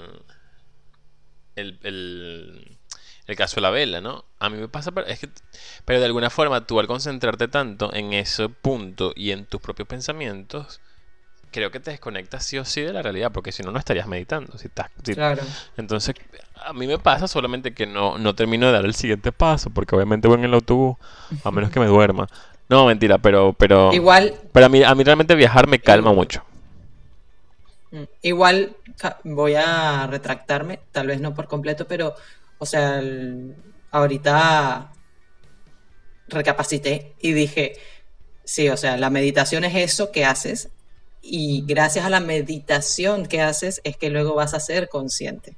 [1.57, 2.79] el, el,
[3.27, 4.27] el caso de la vela, ¿no?
[4.39, 5.29] A mí me pasa, pero, es que,
[5.85, 9.89] pero de alguna forma tú al concentrarte tanto en ese punto y en tus propios
[9.89, 10.81] pensamientos,
[11.53, 14.09] creo que te desconectas sí o sí de la realidad, porque si no, no estarías
[14.09, 14.59] meditando.
[14.59, 15.43] Si estás, Claro.
[15.77, 16.17] Entonces,
[16.57, 19.95] a mí me pasa solamente que no, no termino de dar el siguiente paso, porque
[19.95, 20.97] obviamente voy en el autobús,
[21.45, 22.29] a menos que me duerma.
[22.69, 23.53] No, mentira, pero...
[23.53, 24.35] pero Igual...
[24.53, 26.43] Pero a mí, a mí realmente viajar me calma mucho.
[27.91, 28.77] Mm, igual
[29.23, 32.15] voy a retractarme, tal vez no por completo, pero,
[32.59, 33.03] o sea,
[33.91, 34.93] ahorita
[36.29, 37.75] recapacité y dije,
[38.45, 40.71] sí, o sea, la meditación es eso que haces
[41.23, 45.57] y gracias a la meditación que haces es que luego vas a ser consciente.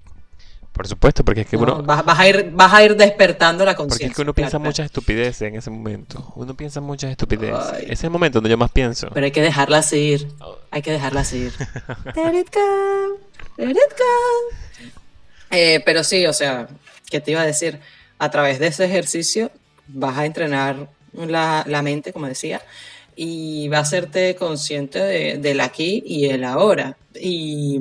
[0.74, 1.84] Por supuesto, porque es que uno...
[1.84, 4.08] Vas, a ir, vas a ir despertando la conciencia.
[4.08, 6.32] Porque es que uno piensa muchas estupideces en ese momento.
[6.34, 7.78] Uno piensa muchas estupideces.
[7.82, 9.08] Ese es el momento donde yo más pienso.
[9.14, 10.28] Pero hay que dejarlas ir.
[10.40, 10.58] Oh.
[10.72, 11.52] Hay que dejarlas ir.
[12.16, 13.18] let it go.
[13.56, 14.90] Let it go.
[15.52, 16.66] Eh, pero sí, o sea,
[17.08, 17.78] ¿qué te iba a decir?
[18.18, 19.52] A través de ese ejercicio
[19.86, 22.60] vas a entrenar la, la mente, como decía,
[23.16, 26.96] y va a hacerte consciente de, del aquí y el ahora.
[27.14, 27.80] Y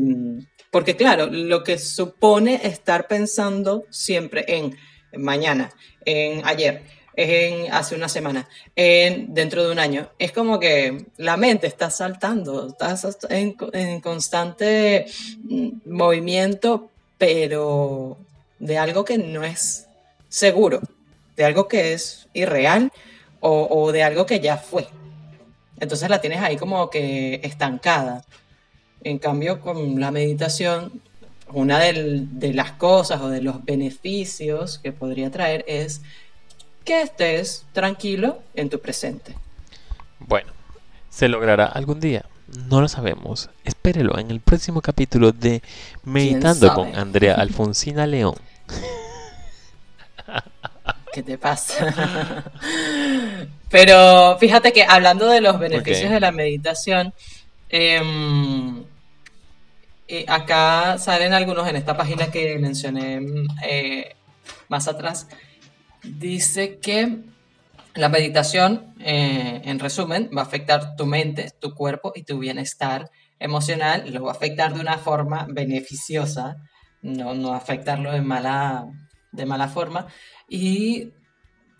[0.74, 4.76] porque claro, lo que supone estar pensando siempre en
[5.16, 5.72] mañana,
[6.04, 6.82] en ayer,
[7.16, 11.92] en hace una semana, en dentro de un año, es como que la mente está
[11.92, 15.06] saltando, estás en, constante
[15.86, 18.18] movimiento, pero
[18.58, 19.88] de algo que no es
[20.28, 20.82] seguro,
[21.36, 22.92] de algo que es irreal
[23.42, 24.88] o de algo que ya fue.
[25.84, 28.24] Entonces la tienes ahí como que estancada.
[29.04, 31.02] En cambio, con la meditación,
[31.52, 36.02] una de las cosas o de los beneficios que podría traer es
[36.86, 39.36] que estés tranquilo en tu presente.
[40.20, 40.52] Bueno,
[41.10, 42.26] ¿se logrará algún día?
[42.70, 43.50] No lo sabemos.
[43.66, 45.62] Espérelo en el próximo capítulo de
[46.04, 48.36] Meditando con Andrea Alfonsina León.
[51.14, 52.46] ¿Qué te pasa?
[53.74, 57.12] Pero fíjate que hablando de los beneficios de la meditación,
[57.70, 58.84] em,
[60.08, 63.20] eh, acá salen algunos en esta página que mencioné
[63.68, 64.16] eh,
[64.70, 65.28] más atrás.
[66.04, 67.22] Dice que
[67.96, 73.10] la meditación, eh, en resumen, va a afectar tu mente, tu cuerpo y tu bienestar
[73.40, 74.04] emocional.
[74.14, 76.58] Lo va a afectar de una forma beneficiosa,
[77.02, 78.86] no, no afectarlo de mala,
[79.32, 80.06] de mala forma.
[80.48, 81.14] Y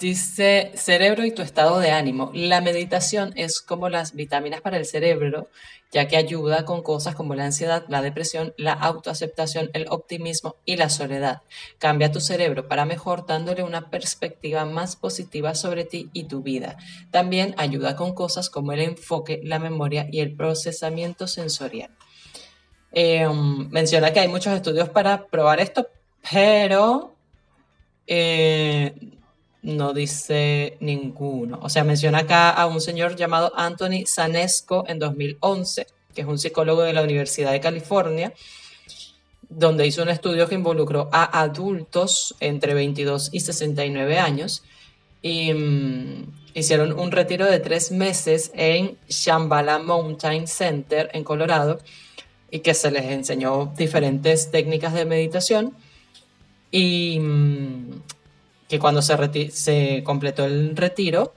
[0.04, 2.30] dice cerebro y tu estado de ánimo.
[2.34, 5.48] La meditación es como las vitaminas para el cerebro,
[5.94, 10.76] ya que ayuda con cosas como la ansiedad, la depresión, la autoaceptación, el optimismo y
[10.76, 11.42] la soledad.
[11.78, 16.76] Cambia tu cerebro para mejor dándole una perspectiva más positiva sobre ti y tu vida.
[17.10, 21.92] También ayuda con cosas como el enfoque, la memoria y el procesamiento sensorial.
[22.92, 25.88] Em, menciona que hay muchos estudios para probar esto,
[26.30, 27.16] pero
[28.06, 29.13] eh,
[29.64, 31.60] no dice ninguno.
[31.62, 36.38] O sea, menciona acá a un señor llamado Anthony Sanesco en 2011, que es un
[36.38, 38.34] psicólogo de la Universidad de California,
[39.50, 44.64] donde hizo un estudio que involucró a adultos entre 22 y 69 años
[45.22, 51.80] y mm, hicieron un retiro de tres meses en Shambhala Mountain Center en Colorado
[52.52, 55.74] y que se les enseñó diferentes técnicas de meditación
[56.72, 58.02] y mm,
[58.74, 61.36] que cuando se, completó el retiro,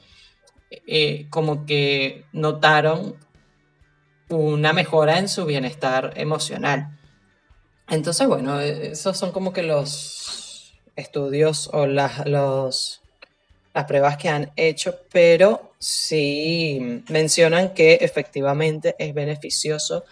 [0.71, 3.15] eh, como que notaron
[4.31, 6.99] una mejora en su bienestar emocional.
[7.91, 13.01] Entonces, bueno, eh, esos son como que los, estudios o las, las
[13.87, 20.05] pruebas que han hecho, pero sí mencionan que efectivamente es beneficioso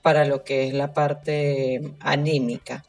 [0.00, 2.84] para lo que es la parte anímica.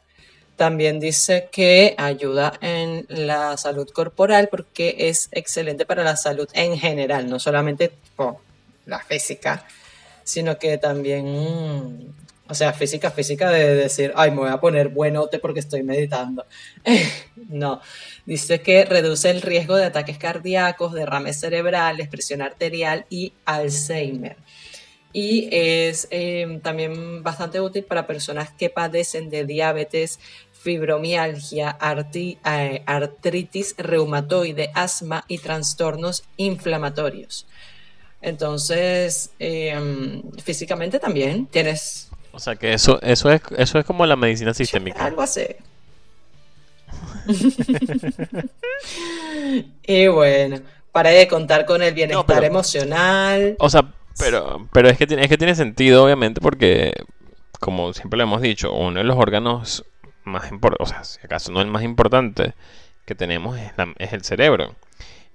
[0.59, 6.77] También dice que ayuda en la salud corporal porque es excelente para la salud en
[6.77, 7.93] general, no solamente
[8.85, 9.65] la física,
[10.25, 12.13] sino que también,
[12.49, 16.45] o sea, física, física de decir, ay, me voy a poner buenote porque estoy meditando.
[17.47, 17.79] no,
[18.25, 24.35] dice que reduce el riesgo de ataques cardíacos, derrames cerebrales, presión arterial y Alzheimer.
[25.11, 30.19] Y es em, también bastante útil para personas que padecen de diabetes,
[30.59, 31.77] fibromialgia,
[32.13, 37.47] eh, artritis reumatoide, asma y trastornos inflamatorios.
[38.21, 42.09] Entonces, em, físicamente también tienes...
[42.33, 45.03] O sea que eso, eso, es, eso es como la medicina sistémica.
[45.03, 45.47] Algo así.
[49.87, 50.59] y bueno,
[50.91, 53.55] para de contar con el bienestar emocional.
[53.59, 56.93] O sea, pero, pero es, que tiene, es que tiene sentido, obviamente, porque,
[57.59, 59.85] como siempre le hemos dicho, uno de los órganos
[60.29, 62.53] más importantes, o sea, si acaso no el más importante
[63.05, 64.75] que tenemos es, es el cerebro.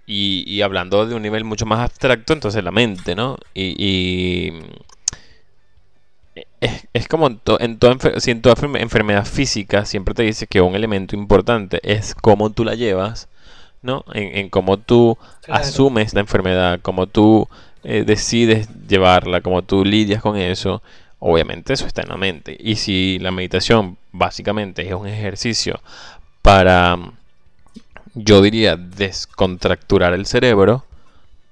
[0.06, 3.38] Y, hablando de un nivel mucho más abstracto, entonces la mente, ¿no?
[3.54, 4.52] Y,
[6.92, 10.74] es, como en, en, toda, si en toda enfermedad física siempre te dice que un
[10.74, 13.28] elemento importante es cómo tú la llevas,
[13.82, 14.04] ¿no?
[14.12, 15.16] En, cómo tú
[15.48, 17.48] asumes la enfermedad, cómo tú
[17.82, 20.82] eh, decides llevarla, cómo tú lidias con eso.
[21.26, 22.54] Obviamente eso está en la mente.
[22.60, 25.80] Y si la meditación básicamente es un ejercicio
[26.42, 26.98] para
[28.14, 30.84] yo diría, descontracturar el cerebro,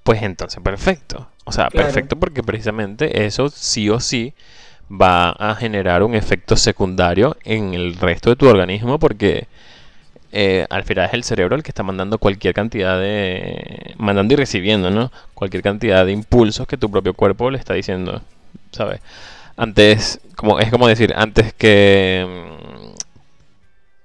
[0.02, 1.26] pues entonces perfecto.
[1.44, 4.34] O sea, perfecto porque precisamente eso sí o sí
[4.90, 9.46] va a generar un efecto secundario en el resto de tu organismo porque
[10.32, 13.94] eh, al final es el cerebro el que está mandando cualquier cantidad de...
[13.96, 15.10] mandando y recibiendo, ¿no?
[15.32, 18.20] Cualquier cantidad de impulsos que tu propio cuerpo le está diciendo,
[18.70, 19.00] ¿sabes?
[19.56, 22.52] Antes, como, es como decir, antes que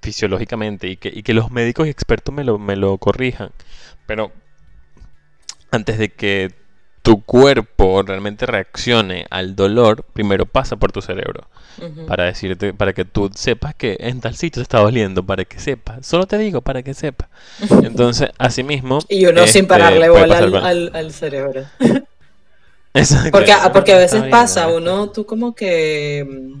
[0.02, 3.50] fisiológicamente y que, y que los médicos y expertos me lo, me lo corrijan.
[4.06, 4.32] Pero
[5.70, 6.54] antes de que
[7.02, 11.48] tu cuerpo realmente reaccione al dolor, primero pasa por tu cerebro.
[12.06, 15.60] Para decirte, para que tú sepas que en tal sitio te está doliendo, para que
[15.60, 16.04] sepas.
[16.04, 17.28] Solo te digo, para que sepas.
[17.82, 18.98] Entonces, así mismo.
[19.08, 21.64] Y uno sin este, pararle bola al, al, cerebro.
[23.30, 26.60] Porque, porque a veces pasa, uno, tú como que mm,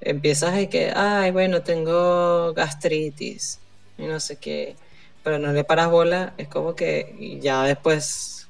[0.00, 3.58] empiezas a que, ay, bueno, tengo gastritis
[3.98, 4.76] y no sé qué,
[5.22, 8.48] pero no le paras bola, es como que ya después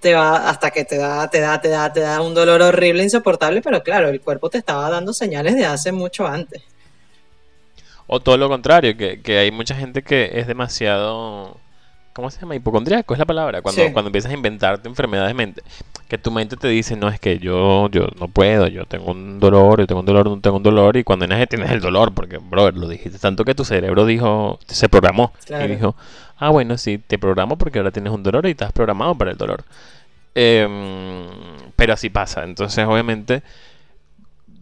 [0.00, 3.02] te va hasta que te da, te da, te da, te da un dolor horrible,
[3.02, 6.62] insoportable, pero claro, el cuerpo te estaba dando señales de hace mucho antes.
[8.06, 11.60] O todo lo contrario, que, que hay mucha gente que es demasiado
[12.12, 12.56] ¿Cómo se llama?
[12.56, 13.62] Hipocondriaco es la palabra.
[13.62, 15.62] Cuando, cuando empiezas a inventarte enfermedades de mente.
[16.10, 19.38] Que tu mente te dice, no, es que yo, yo no puedo, yo tengo un
[19.38, 20.96] dolor, yo tengo un dolor, no tengo un dolor.
[20.96, 24.58] Y cuando en tienes el dolor, porque, brother, lo dijiste tanto que tu cerebro dijo,
[24.66, 25.32] se programó.
[25.48, 25.94] Y dijo,
[26.36, 29.36] ah, bueno, sí, te programo porque ahora tienes un dolor y estás programado para el
[29.36, 29.62] dolor.
[30.34, 31.28] Em,
[31.76, 32.42] pero así pasa.
[32.42, 33.44] Entonces, obviamente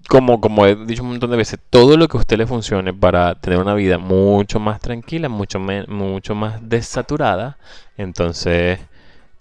[0.09, 2.93] como, como he dicho un montón de veces, todo lo que a usted le funcione
[2.95, 7.59] para tener una vida mucho más tranquila, mucho, mucho más desaturada,
[7.97, 8.81] entonces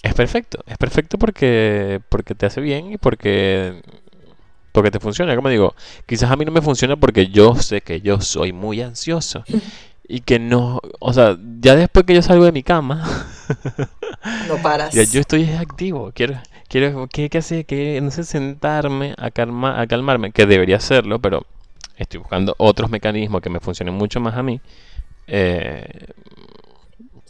[0.03, 0.63] es perfecto.
[0.67, 3.81] Es perfecto porque, porque te hace bien y porque,
[4.71, 5.35] porque te funciona.
[5.35, 8.81] Como digo, quizás a mí no me funciona porque yo sé que yo soy muy
[8.81, 9.43] ansioso.
[10.09, 13.27] Y que no, o sea, ya después que yo salgo de mi cama,
[14.47, 14.93] no paras.
[14.93, 17.65] Ya yo estoy activo, quiero, quiero, ¿qué, qué hacer?
[17.65, 21.45] Que no sé, sentarme a, calma, a calmarme, que debería hacerlo, pero
[21.97, 24.61] estoy buscando otros mecanismos que me funcionen mucho más a mí.
[25.27, 26.07] Eh,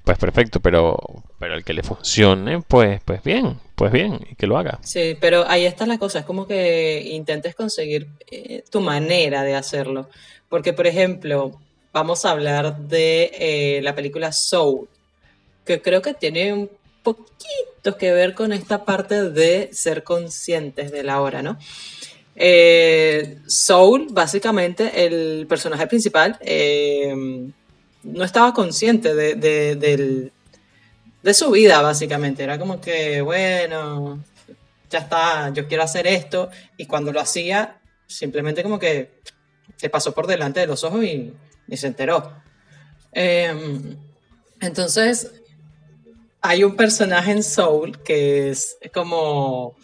[0.07, 0.97] pues perfecto, pero,
[1.37, 4.79] pero el que le funcione, pues, pues bien, pues bien, y que lo haga.
[4.81, 9.53] Sí, pero ahí está la cosa, es como que intentes conseguir eh, tu manera de
[9.53, 10.07] hacerlo.
[10.47, 11.59] Porque, por ejemplo,
[11.91, 14.87] vamos a hablar de eh, la película Soul,
[15.65, 16.69] que creo que tiene un
[17.03, 21.57] poquito que ver con esta parte de ser conscientes de la hora, ¿no?
[22.33, 26.39] Eh, Soul, básicamente, el personaje principal,
[28.03, 30.31] no estaba consciente de,
[31.33, 32.43] su vida, básicamente.
[32.43, 34.23] Era como que, bueno,
[34.89, 36.49] ya está, yo quiero hacer esto.
[36.77, 39.21] Y cuando lo hacía, simplemente como que
[39.75, 41.33] se pasó por delante de los ojos y,
[41.75, 42.33] se enteró.
[43.11, 43.53] Eh,
[44.61, 45.31] entonces,
[46.41, 49.75] hay un personaje en Soul que es como,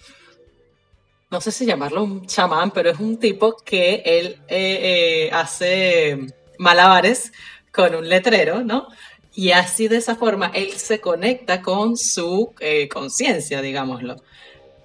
[1.29, 6.19] no sé si llamarlo un chamán, pero es un tipo que él eh, eh, hace
[6.57, 7.31] malabares
[7.73, 8.87] con un letrero, ¿no?
[9.35, 14.17] Y así de esa forma él se conecta con su eh, conciencia, digámoslo.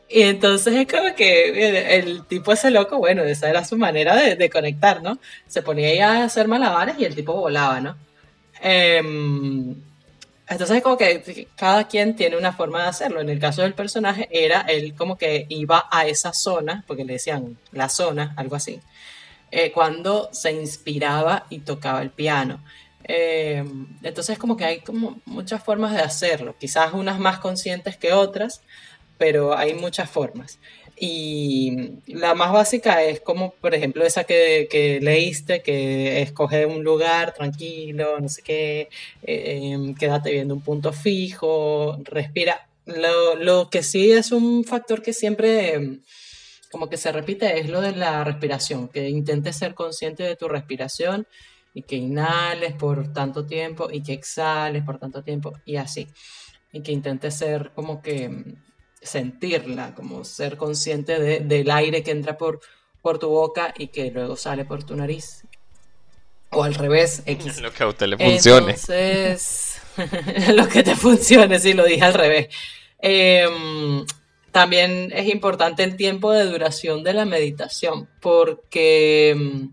[0.09, 4.51] Y entonces es como que el, tipo ese loco, bueno, esa era su manera de,
[4.51, 5.19] conectar, ¿no?
[5.47, 7.97] Se ponía ahí a hacer malabares y el tipo volaba, ¿no?
[8.63, 9.75] Em,
[10.49, 13.21] entonces es como que cada quien tiene una forma de hacerlo.
[13.21, 17.15] En el caso del personaje era él como que iba a esa zona, porque le
[17.15, 18.81] decían la zona, algo así,
[19.51, 22.63] eh, cuando se inspiraba y tocaba el piano.
[23.05, 28.13] Em, entonces como que hay como muchas formas de hacerlo, quizás unas más conscientes que
[28.13, 28.61] otras,
[29.17, 30.59] pero hay muchas formas.
[31.01, 37.35] Y la más básica es como, por ejemplo, esa que, leíste, que escoge un lugar
[37.35, 38.89] tranquilo, no sé qué,
[39.23, 42.69] em, quédate viendo un punto fijo, respira.
[42.87, 46.01] Lo, lo, que sí es un factor que siempre em,
[46.71, 50.49] como que se repite es lo de la respiración, que intentes ser consciente de tu
[50.49, 51.27] respiración
[51.75, 56.09] y que inhales por tanto tiempo y que exhales por tanto tiempo y así.
[56.73, 58.57] Y que intentes ser como que em,
[59.01, 62.61] sentirla, como ser consciente del aire que entra por,
[63.01, 65.45] por tu boca y que luego sale por tu nariz.
[66.51, 67.61] O al revés, X.
[67.61, 68.73] Lo que a usted le funcione.
[68.73, 69.81] Entonces,
[70.55, 72.49] lo que te funcione, sí, lo dije al revés.
[73.01, 74.05] Em,
[74.53, 79.73] también es importante el tiempo de duración de la meditación, porque em,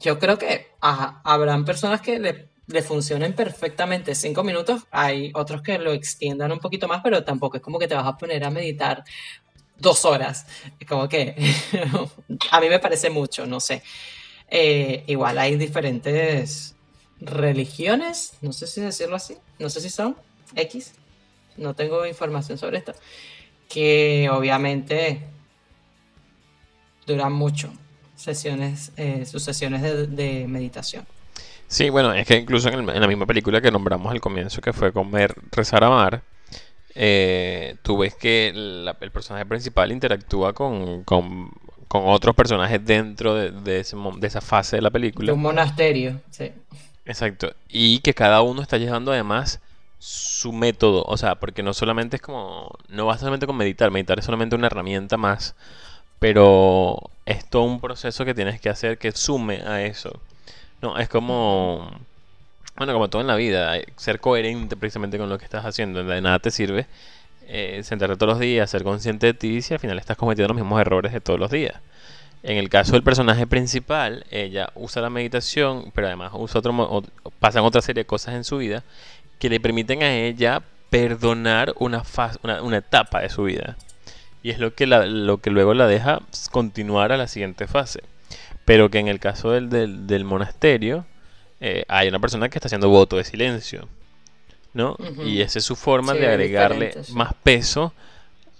[0.00, 5.78] yo creo que habrán personas que le le funcionen perfectamente cinco minutos, hay otros que
[5.78, 8.50] lo extiendan un poquito más, pero tampoco es como que te vas a poner a
[8.50, 9.04] meditar
[9.78, 10.46] dos horas.
[10.80, 11.36] Es como que
[12.50, 13.82] a mí me parece mucho, no sé.
[14.48, 16.74] Eh, igual hay diferentes
[17.20, 20.16] religiones, no sé si decirlo así, no sé si son
[20.54, 20.92] X,
[21.56, 22.94] no tengo información sobre esto,
[23.68, 25.20] que obviamente
[27.06, 27.72] duran mucho
[28.16, 31.06] sesiones, eh, sus sesiones de meditación.
[31.68, 34.92] Sí, bueno, es que incluso en, la misma película que nombramos al comienzo, que fue
[34.92, 36.22] Comer, Rezar, Amar,
[36.94, 41.04] eh, tú ves que el personaje principal interactúa con,
[41.88, 45.26] otros personajes dentro de, de, esa fase de la película.
[45.26, 46.52] De un monasterio, sí.
[47.04, 47.54] Exacto.
[47.68, 49.60] Y que cada uno está llevando además
[49.98, 51.04] su método.
[51.06, 52.70] O sea, porque no solamente es como.
[52.88, 53.90] No va solamente con meditar.
[53.90, 55.54] Meditar es solamente una herramienta más.
[56.18, 60.20] Pero es todo un proceso que tienes que hacer que sume a eso.
[60.82, 61.90] No, es como.
[62.76, 66.04] Bueno, como todo en la vida, ser coherente precisamente con lo que estás haciendo.
[66.04, 66.86] De nada te sirve
[67.48, 70.56] eh, sentarte todos los días, ser consciente de ti si al final estás cometiendo los
[70.62, 71.74] mismos errores de todos los días.
[72.42, 77.02] En el caso del personaje principal, ella usa la meditación, pero además usa otro,
[77.40, 78.84] pasan otra serie de cosas en su vida
[79.38, 83.76] que le permiten a ella perdonar una, fase, una, etapa de su vida.
[84.42, 86.20] Y es lo que, lo que luego la deja
[86.52, 88.02] continuar a la siguiente fase.
[88.64, 91.04] Pero que en el caso del, del, monasterio
[91.60, 93.88] eh, hay una persona que está haciendo voto de silencio.
[94.72, 94.96] ¿no?
[95.24, 97.94] Y esa es su forma de agregarle más peso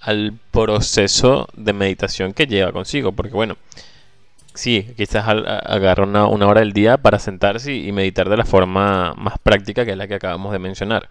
[0.01, 3.13] al proceso de meditación que lleva consigo.
[3.13, 3.57] Porque bueno,
[4.57, 9.15] sí, quizás agarra una, una, hora del día para sentarse y meditar de la forma
[9.15, 11.09] más práctica que es la que acabamos de mencionar.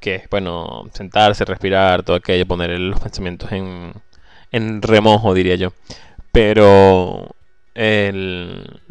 [0.00, 3.92] Que es, bueno, sentarse, respirar, todo aquello, poner los pensamientos en,
[4.52, 5.72] en remojo, diría yo.
[6.32, 7.34] Pero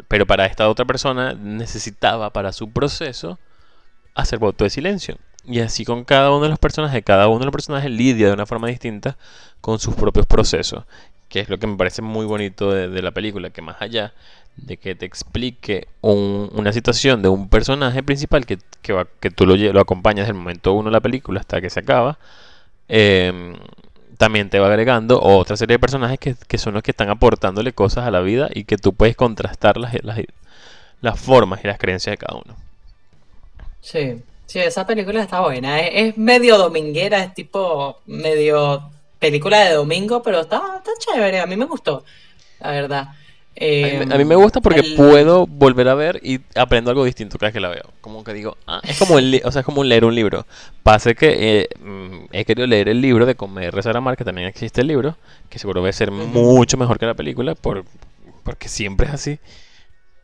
[0.08, 3.38] pero para esta otra persona necesitaba para su proceso
[4.14, 5.16] hacer voto de silencio.
[5.44, 8.32] Y así con cada uno de los personajes, cada uno de los personajes lidia de
[8.32, 9.16] una forma distinta
[9.60, 10.84] con sus propios procesos.
[11.30, 14.12] Que es lo que me parece muy bonito de, la película, que más allá
[14.56, 20.26] de que te explique una situación de un personaje principal que, que, tú lo, acompañas
[20.26, 22.18] del momento uno de la película hasta que se acaba,
[22.88, 23.54] eh,
[24.20, 28.06] también te va agregando otra serie de personajes que, son los que están aportándole cosas
[28.06, 29.94] a la vida y que tú puedes contrastar las,
[31.00, 32.54] las, formas y las creencias de cada uno.
[33.80, 35.80] Sí, sí, esa película está buena.
[35.80, 41.56] Es, medio dominguera, es tipo medio película de domingo, pero está, está chévere, a mí
[41.56, 42.04] me gustó,
[42.58, 43.08] la verdad
[43.60, 47.54] a, mí, me gusta porque puedo volver a ver y aprendo algo distinto cada vez
[47.54, 47.92] que la veo.
[48.00, 50.46] Como que digo, ah, es como, el, o sea, es como leer un libro.
[50.82, 54.48] Pase que eh, mm, he querido leer el libro de Comer, Rezar, Amar, que también
[54.48, 55.16] existe el libro,
[55.50, 57.84] que seguro va a ser mucho mejor que la película, por,
[58.44, 59.38] porque siempre es así.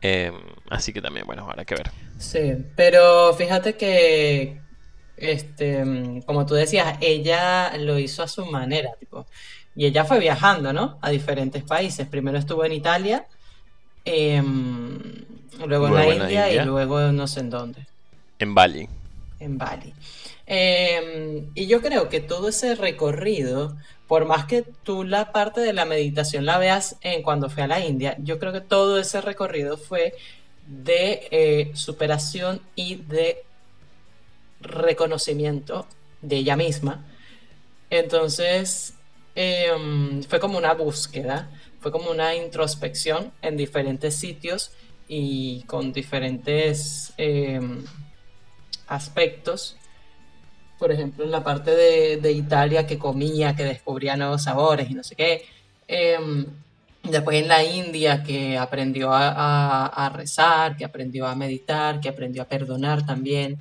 [0.01, 0.33] Em,
[0.69, 1.91] así que también, bueno, habrá que ver.
[2.17, 4.61] Sí, pero fíjate que,
[5.17, 9.25] este, mm, como tú decías, ella lo hizo a su manera, tipo
[9.77, 10.97] y ella fue viajando, ¿no?
[11.01, 12.07] A diferentes países.
[12.07, 13.27] Primero estuvo en Italia,
[14.03, 14.99] em,
[15.67, 17.85] luego, en la India, y luego no sé en dónde.
[18.39, 18.89] En Bali.
[19.39, 19.93] En Bali.
[20.47, 25.73] Em, y yo creo que todo ese recorrido, por más que tú la parte de
[25.73, 29.21] la meditación la veas en cuando fui a la India, yo creo que todo ese
[29.21, 30.15] recorrido fue
[30.65, 33.43] de eh, superación y de
[34.61, 35.87] reconocimiento
[36.21, 37.05] de ella misma.
[37.89, 38.95] Entonces,
[39.35, 41.49] em, fue como una búsqueda,
[41.79, 44.71] fue como una introspección en diferentes sitios
[45.07, 47.83] y con diferentes em,
[48.87, 49.77] aspectos.
[50.79, 55.03] Por ejemplo, en la parte de, Italia que comía, que descubría nuevos sabores y no
[55.03, 55.45] sé qué.
[55.87, 56.45] Em,
[57.03, 62.45] después en la India que aprendió a, rezar, que aprendió a meditar, que aprendió a
[62.45, 63.57] perdonar también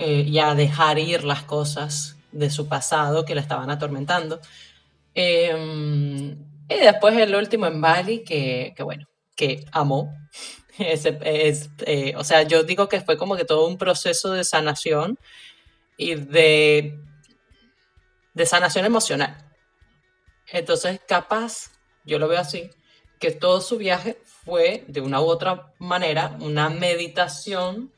[0.00, 4.40] eh, y a dejar ir las cosas de su pasado que la estaban atormentando.
[5.14, 6.32] Em,
[6.68, 10.12] y después el último en Bali que, que bueno, que amó
[10.78, 15.18] es, eh, o sea, yo digo que fue como que todo un proceso de sanación
[15.96, 16.98] y de,
[18.34, 19.36] de sanación emocional.
[20.52, 21.72] Entonces, capaz,
[22.04, 22.70] yo lo veo así,
[23.18, 27.92] que todo su viaje fue de una u otra manera una meditación,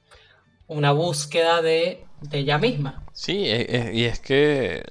[0.68, 3.02] una búsqueda de, de ella misma.
[3.12, 3.46] Sí,
[3.92, 4.82] y es que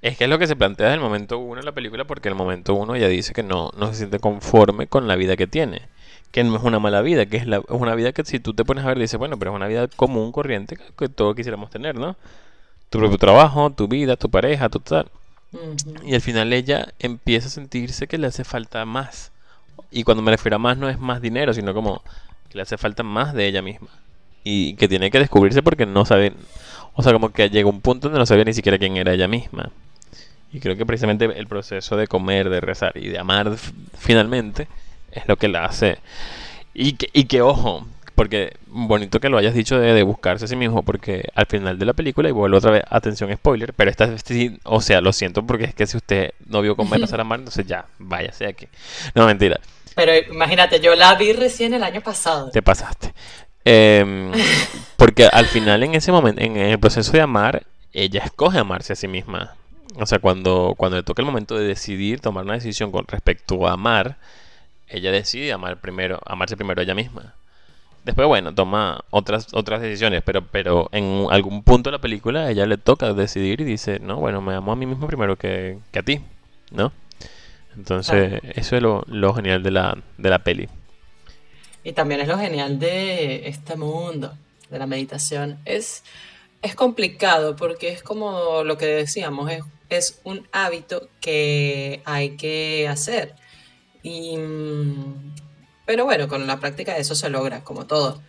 [0.00, 2.28] es que es lo que se plantea desde el momento uno en la película, porque
[2.28, 5.36] en el momento uno ya dice que no, no se siente conforme con la vida
[5.36, 5.82] que tiene
[6.30, 8.64] que no es una mala vida, que es, la, una vida que si tú te
[8.64, 11.96] pones a ver, dices, bueno, pero es una vida común, corriente, que todos quisiéramos tener,
[11.96, 12.16] ¿no?
[12.90, 15.10] Tu propio trabajo, tu vida, tu pareja, tu tal.
[16.04, 19.32] Y al final ella empieza a sentirse que le hace falta más.
[19.90, 22.02] Y cuando me refiero a más no es más dinero, sino como
[22.50, 23.88] que le hace falta más de ella misma.
[24.44, 26.32] Y que tiene que descubrirse porque no sabe,
[26.94, 29.28] o sea, como que llega un punto donde no sabía ni siquiera quién era ella
[29.28, 29.70] misma.
[30.52, 33.54] Y creo que precisamente el proceso de comer, de rezar y de amar
[33.98, 34.66] finalmente
[35.12, 35.98] es lo que la hace.
[36.72, 37.86] Y que, y que ojo,
[38.18, 41.86] porque bonito que lo hayas dicho de, buscarse a sí mismo, porque al final de
[41.86, 45.12] la película, y vuelvo otra vez, atención spoiler, pero esta vez sí, o sea, lo
[45.12, 48.66] siento porque es que si usted no vio con Sara Mar, entonces ya, váyase aquí.
[49.14, 49.60] No, mentira.
[49.94, 52.50] Pero imagínate, yo la vi recién el año pasado.
[52.50, 53.14] Te pasaste.
[53.70, 54.32] Em,
[54.96, 58.96] porque al final, en ese momento, en el proceso de amar, ella escoge amarse a
[58.96, 59.56] sí misma.
[59.96, 63.66] O sea, cuando, cuando le toca el momento de decidir, tomar una decisión con respecto
[63.68, 64.16] a amar,
[64.88, 67.34] ella decide amar primero, amarse primero ella misma.
[68.06, 72.50] Después, bueno, toma otras, otras decisiones, pero, pero en algún punto de la película a
[72.50, 75.78] ella le toca decidir y dice, no, bueno, me amo a mí mismo primero que,
[75.94, 76.22] a ti,
[76.70, 76.90] ¿no?
[77.76, 80.68] Entonces, eso es lo, lo, genial de la, de la peli.
[81.88, 84.36] Y también es lo genial de este mundo,
[84.68, 85.58] de la meditación.
[85.64, 86.04] Es,
[86.60, 92.86] es complicado porque es como lo que decíamos, es, es un hábito que hay que
[92.86, 93.34] hacer
[95.86, 98.20] pero bueno, con la práctica eso se logra, como todo.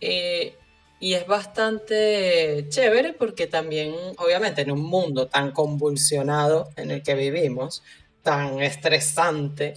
[0.00, 0.56] Eh,
[0.98, 7.14] y es bastante chévere porque también, obviamente, en un mundo tan convulsionado en el que
[7.14, 7.82] vivimos,
[8.22, 9.74] tan estresante,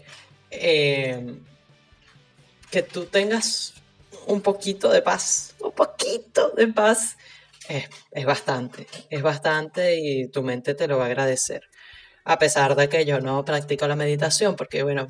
[0.50, 1.36] eh,
[2.72, 3.74] que tú tengas
[4.28, 7.18] un poquito de paz, un poquito de paz,
[7.68, 11.64] es, es, bastante, es bastante y tu mente te lo va a agradecer.
[12.26, 15.08] A pesar de que yo no practico la meditación, porque bueno,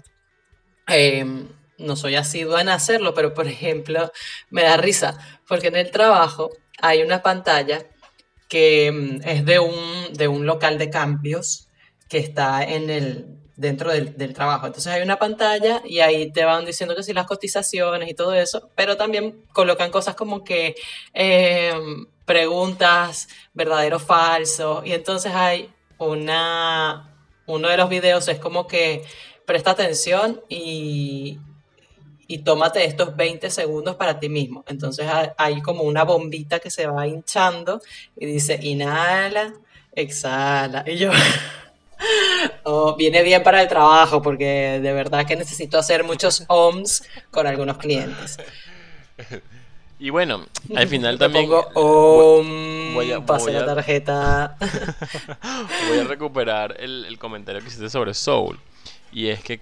[0.89, 1.47] Em,
[1.77, 4.11] no soy asidua en hacerlo, pero por ejemplo,
[4.49, 6.49] me da risa, porque en el trabajo
[6.81, 7.85] hay una pantalla
[8.49, 11.69] que em, es de un, de un local de cambios
[12.09, 14.67] que está en el, dentro del, trabajo.
[14.67, 18.33] Entonces hay una pantalla y ahí te van diciendo que si las cotizaciones y todo
[18.33, 20.75] eso, pero también colocan cosas como que
[21.13, 24.81] em, preguntas verdadero falso.
[24.85, 27.13] Y entonces hay una,
[27.47, 29.03] uno de los videos es como que
[29.45, 31.37] presta atención y,
[32.27, 34.63] y tómate estos 20 segundos para ti mismo.
[34.69, 35.05] Entonces
[35.37, 37.81] hay como una bombita que se va hinchando
[38.15, 39.53] y dice, inhala,
[39.91, 40.85] exhala.
[40.87, 41.11] Y yo,
[42.63, 47.47] oh, viene bien para el trabajo porque de verdad que necesito hacer muchos OMS con
[47.47, 48.37] algunos clientes.
[49.99, 50.45] Y bueno,
[50.75, 51.49] al final también.
[51.49, 52.43] Pongo
[52.93, 54.55] voy a, pase la tarjeta.
[55.89, 58.57] voy a recuperar el, el comentario que hiciste sobre Soul.
[59.11, 59.59] Y es que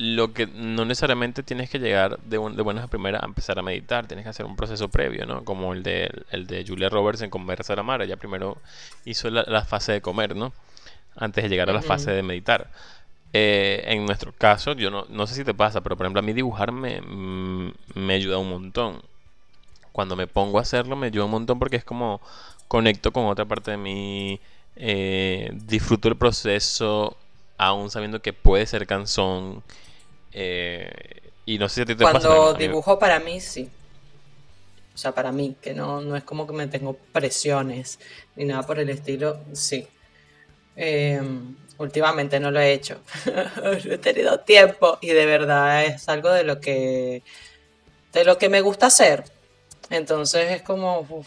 [0.00, 3.62] lo que no necesariamente tienes que llegar de, de buenas a primeras a empezar a
[3.62, 5.44] meditar, tienes que hacer un proceso previo, ¿no?
[5.44, 8.58] Como el de, el de Julia Roberts en Conversar a Mar, ella primero
[9.04, 10.52] hizo la, fase de comer, ¿no?
[11.18, 12.70] Antes de llegar a la fase de meditar.
[13.32, 16.22] Eh, en nuestro caso, yo no, no sé si te pasa, pero por ejemplo a
[16.22, 19.02] mí dibujar me, mm, me ayuda un montón.
[19.92, 22.20] Cuando me pongo a hacerlo me ayuda un montón porque es como
[22.68, 24.40] conecto con otra parte de mí,
[24.76, 27.16] eh, disfruto el proceso,
[27.56, 29.62] aún sabiendo que puede ser canzón.
[30.32, 30.90] Eh,
[31.44, 33.68] y no sé si te Cuando dibujo para mí, sí.
[34.94, 37.98] O sea, para mí, que no, no es como que me tengo presiones
[38.36, 39.86] ni nada por el estilo, sí.
[40.80, 43.00] Em, últimamente no lo he hecho.
[43.62, 47.22] no he tenido tiempo y de verdad es algo de lo que
[48.12, 49.24] de lo que me gusta hacer.
[49.90, 51.24] Entonces es como,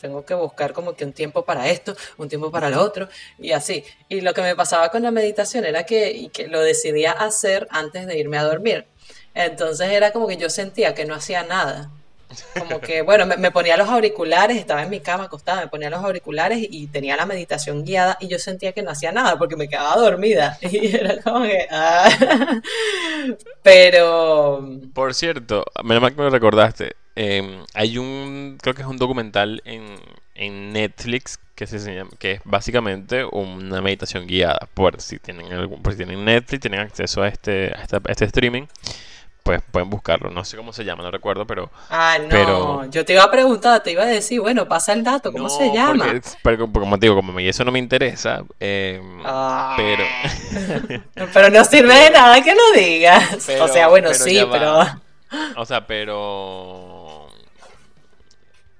[0.00, 3.50] tengo que buscar como que un tiempo para esto, un tiempo para lo otro y
[3.50, 3.84] así.
[4.08, 8.06] Y lo que me pasaba con la meditación era que, que lo decidía hacer antes
[8.06, 8.86] de irme a dormir.
[9.34, 11.90] Entonces era como que yo sentía que no hacía nada.
[12.58, 16.02] Como que, bueno, me, ponía los auriculares, estaba en mi cama acostada, me ponía los
[16.02, 19.68] auriculares y tenía la meditación guiada y yo sentía que no hacía nada porque me
[19.68, 20.58] quedaba dormida.
[20.74, 21.66] Y era como que.
[21.70, 22.08] Ah.
[23.62, 24.68] Pero.
[24.92, 26.96] Por cierto, menos que me recordaste.
[27.14, 28.58] Em, hay un.
[28.60, 29.96] Creo que es un documental en,
[30.34, 34.68] en Netflix que se llama, que es básicamente una meditación guiada.
[34.74, 38.66] Por si tienen algún, si tienen Netflix, tienen acceso a este, a este streaming
[39.44, 40.30] pues pueden buscarlo.
[40.30, 41.70] No sé cómo se llama, no recuerdo, pero.
[41.90, 42.86] Ah, no.
[42.86, 45.70] Yo te iba a preguntar, te iba a decir, bueno, pasa el dato, ¿cómo se
[45.70, 46.06] llama?
[46.42, 49.74] pero como te digo, como eso no me interesa, em, ah.
[49.76, 50.04] pero.
[51.34, 53.48] pero no sirve de nada que lo digas.
[53.60, 54.82] o sea, bueno, sí, pero.
[55.56, 57.28] O sea, pero.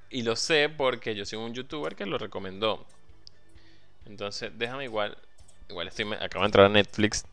[0.08, 2.86] Y lo sé porque yo soy un youtuber que lo recomendó.
[4.06, 5.18] Entonces, déjame igual
[5.68, 7.24] Igual estoy, acabo de entrar a Netflix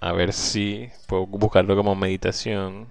[0.00, 2.88] a, ver si puedo buscarlo como meditación.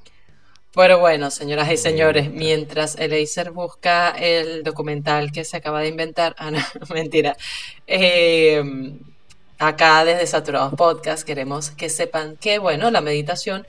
[0.75, 6.35] Pero bueno, señoras y señores, mientras Eleiser busca el documental que se acaba de inventar,
[6.37, 6.59] ah, no,
[6.93, 7.35] mentira,
[7.87, 8.61] eh,
[9.57, 13.65] acá desde Saturados Podcast queremos que sepan que, bueno, la meditación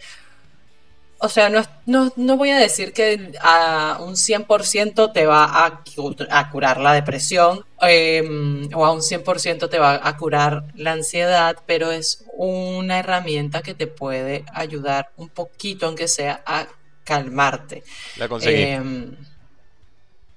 [1.23, 5.83] o sea, no, no, voy a decir que a un 100% te va a,
[6.31, 11.59] a, curar la depresión em, o a un 100% te va a curar la ansiedad,
[11.66, 16.66] pero es una herramienta que te puede ayudar un poquito, aunque sea, a
[17.05, 17.85] calmarte.
[18.16, 18.62] La conseguí.
[18.62, 19.14] Em,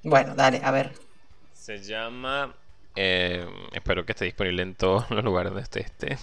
[0.03, 0.91] bueno, dale, a ver.
[1.53, 2.53] Se llama...
[2.95, 6.17] Em, espero que esté disponible en todos los lugares donde esté.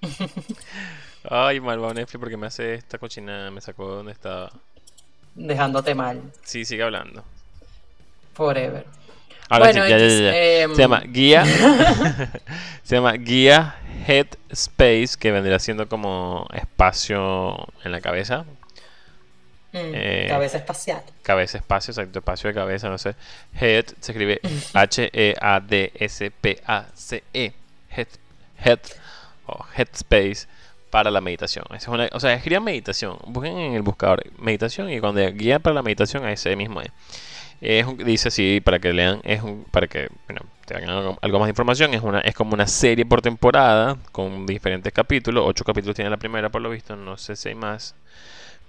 [1.30, 4.50] Ay, malvado Netflix porque me hace esta cochina, me sacó de donde estaba.
[5.34, 6.22] Dejándote mal.
[6.42, 7.22] Sí, sigue hablando.
[8.32, 8.86] Forever.
[9.50, 10.36] Ahora sí, ya, ya, ya.
[10.36, 11.44] Em, se llama Guía.
[12.82, 13.76] se llama Guía
[14.06, 18.46] Headspace, que vendría siendo como espacio en la cabeza.
[19.72, 21.02] Mm, eh, cabeza espacial.
[21.22, 23.14] Cabeza espacio, exacto, espacio de cabeza, no sé.
[23.60, 24.40] Head se escribe
[24.72, 25.12] H-E-A-D-S-P-A-C-E.
[27.34, 27.52] -E,
[27.90, 28.08] head,
[28.64, 28.80] head
[29.46, 30.46] o Headspace
[30.90, 31.64] para la meditación.
[31.74, 33.18] Es una, o sea, escriban meditación.
[33.26, 36.90] Busquen en el buscador meditación y cuando guía para la meditación, ese mismo es.
[37.60, 41.46] es dice así, para que lean, es un, para que bueno, tengan algo, algo, más
[41.46, 41.94] de información.
[41.94, 45.44] Es, una, es como una serie por temporada con diferentes capítulos.
[45.46, 46.96] Ocho capítulos tiene la primera, por lo visto.
[46.96, 47.94] No sé si hay más.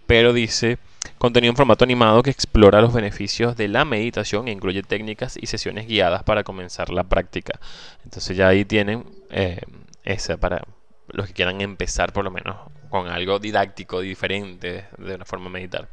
[0.08, 0.80] Pero dice
[1.18, 5.48] contenido en formato animado que explora los beneficios de la meditación e incluye técnicas y
[5.48, 7.60] sesiones guiadas para comenzar la práctica.
[8.04, 9.62] Entonces ya ahí tienen eh,
[10.04, 10.64] esa para
[11.12, 12.58] los que quieran empezar por lo menos
[12.90, 15.88] con algo didáctico diferente de una forma de meditar.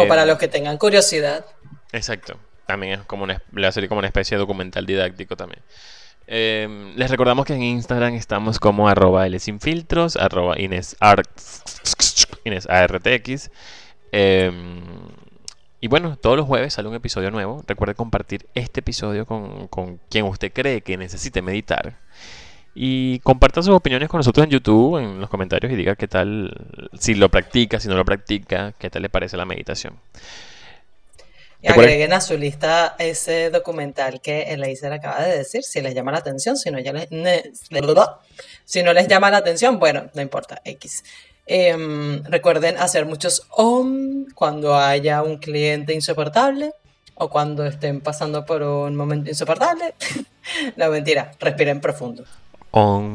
[0.00, 1.44] o para eh, los que tengan curiosidad.
[1.92, 2.38] Exacto.
[2.66, 5.60] También es como una, le va a como una especie de documental didáctico también.
[6.32, 10.96] Eh, les recordamos que en Instagram estamos como arroba L sin filtros, arroba Inés,
[12.68, 13.50] ARTX.
[14.12, 14.82] Em,
[15.80, 17.64] y bueno, todos los jueves sale un episodio nuevo.
[17.66, 21.98] Recuerde compartir este episodio con, con quien usted cree que necesite meditar.
[22.74, 26.54] Y comparta sus opiniones con nosotros en YouTube, en los comentarios y diga qué tal,
[26.98, 29.98] si lo practica, si no lo practica, qué tal le parece la meditación.
[31.62, 36.12] Y agreguen a su lista ese documental que Elaizer acaba de decir, si les llama
[36.12, 37.08] la atención, si no, ya les,
[38.64, 41.04] si no les llama la atención, bueno, no importa, X.
[41.46, 46.72] Em, recuerden hacer muchos OM cuando haya un cliente insoportable
[47.16, 49.94] o cuando estén pasando por un momento insoportable.
[50.76, 52.24] no, mentira, respiren profundo.
[52.72, 53.10] Om.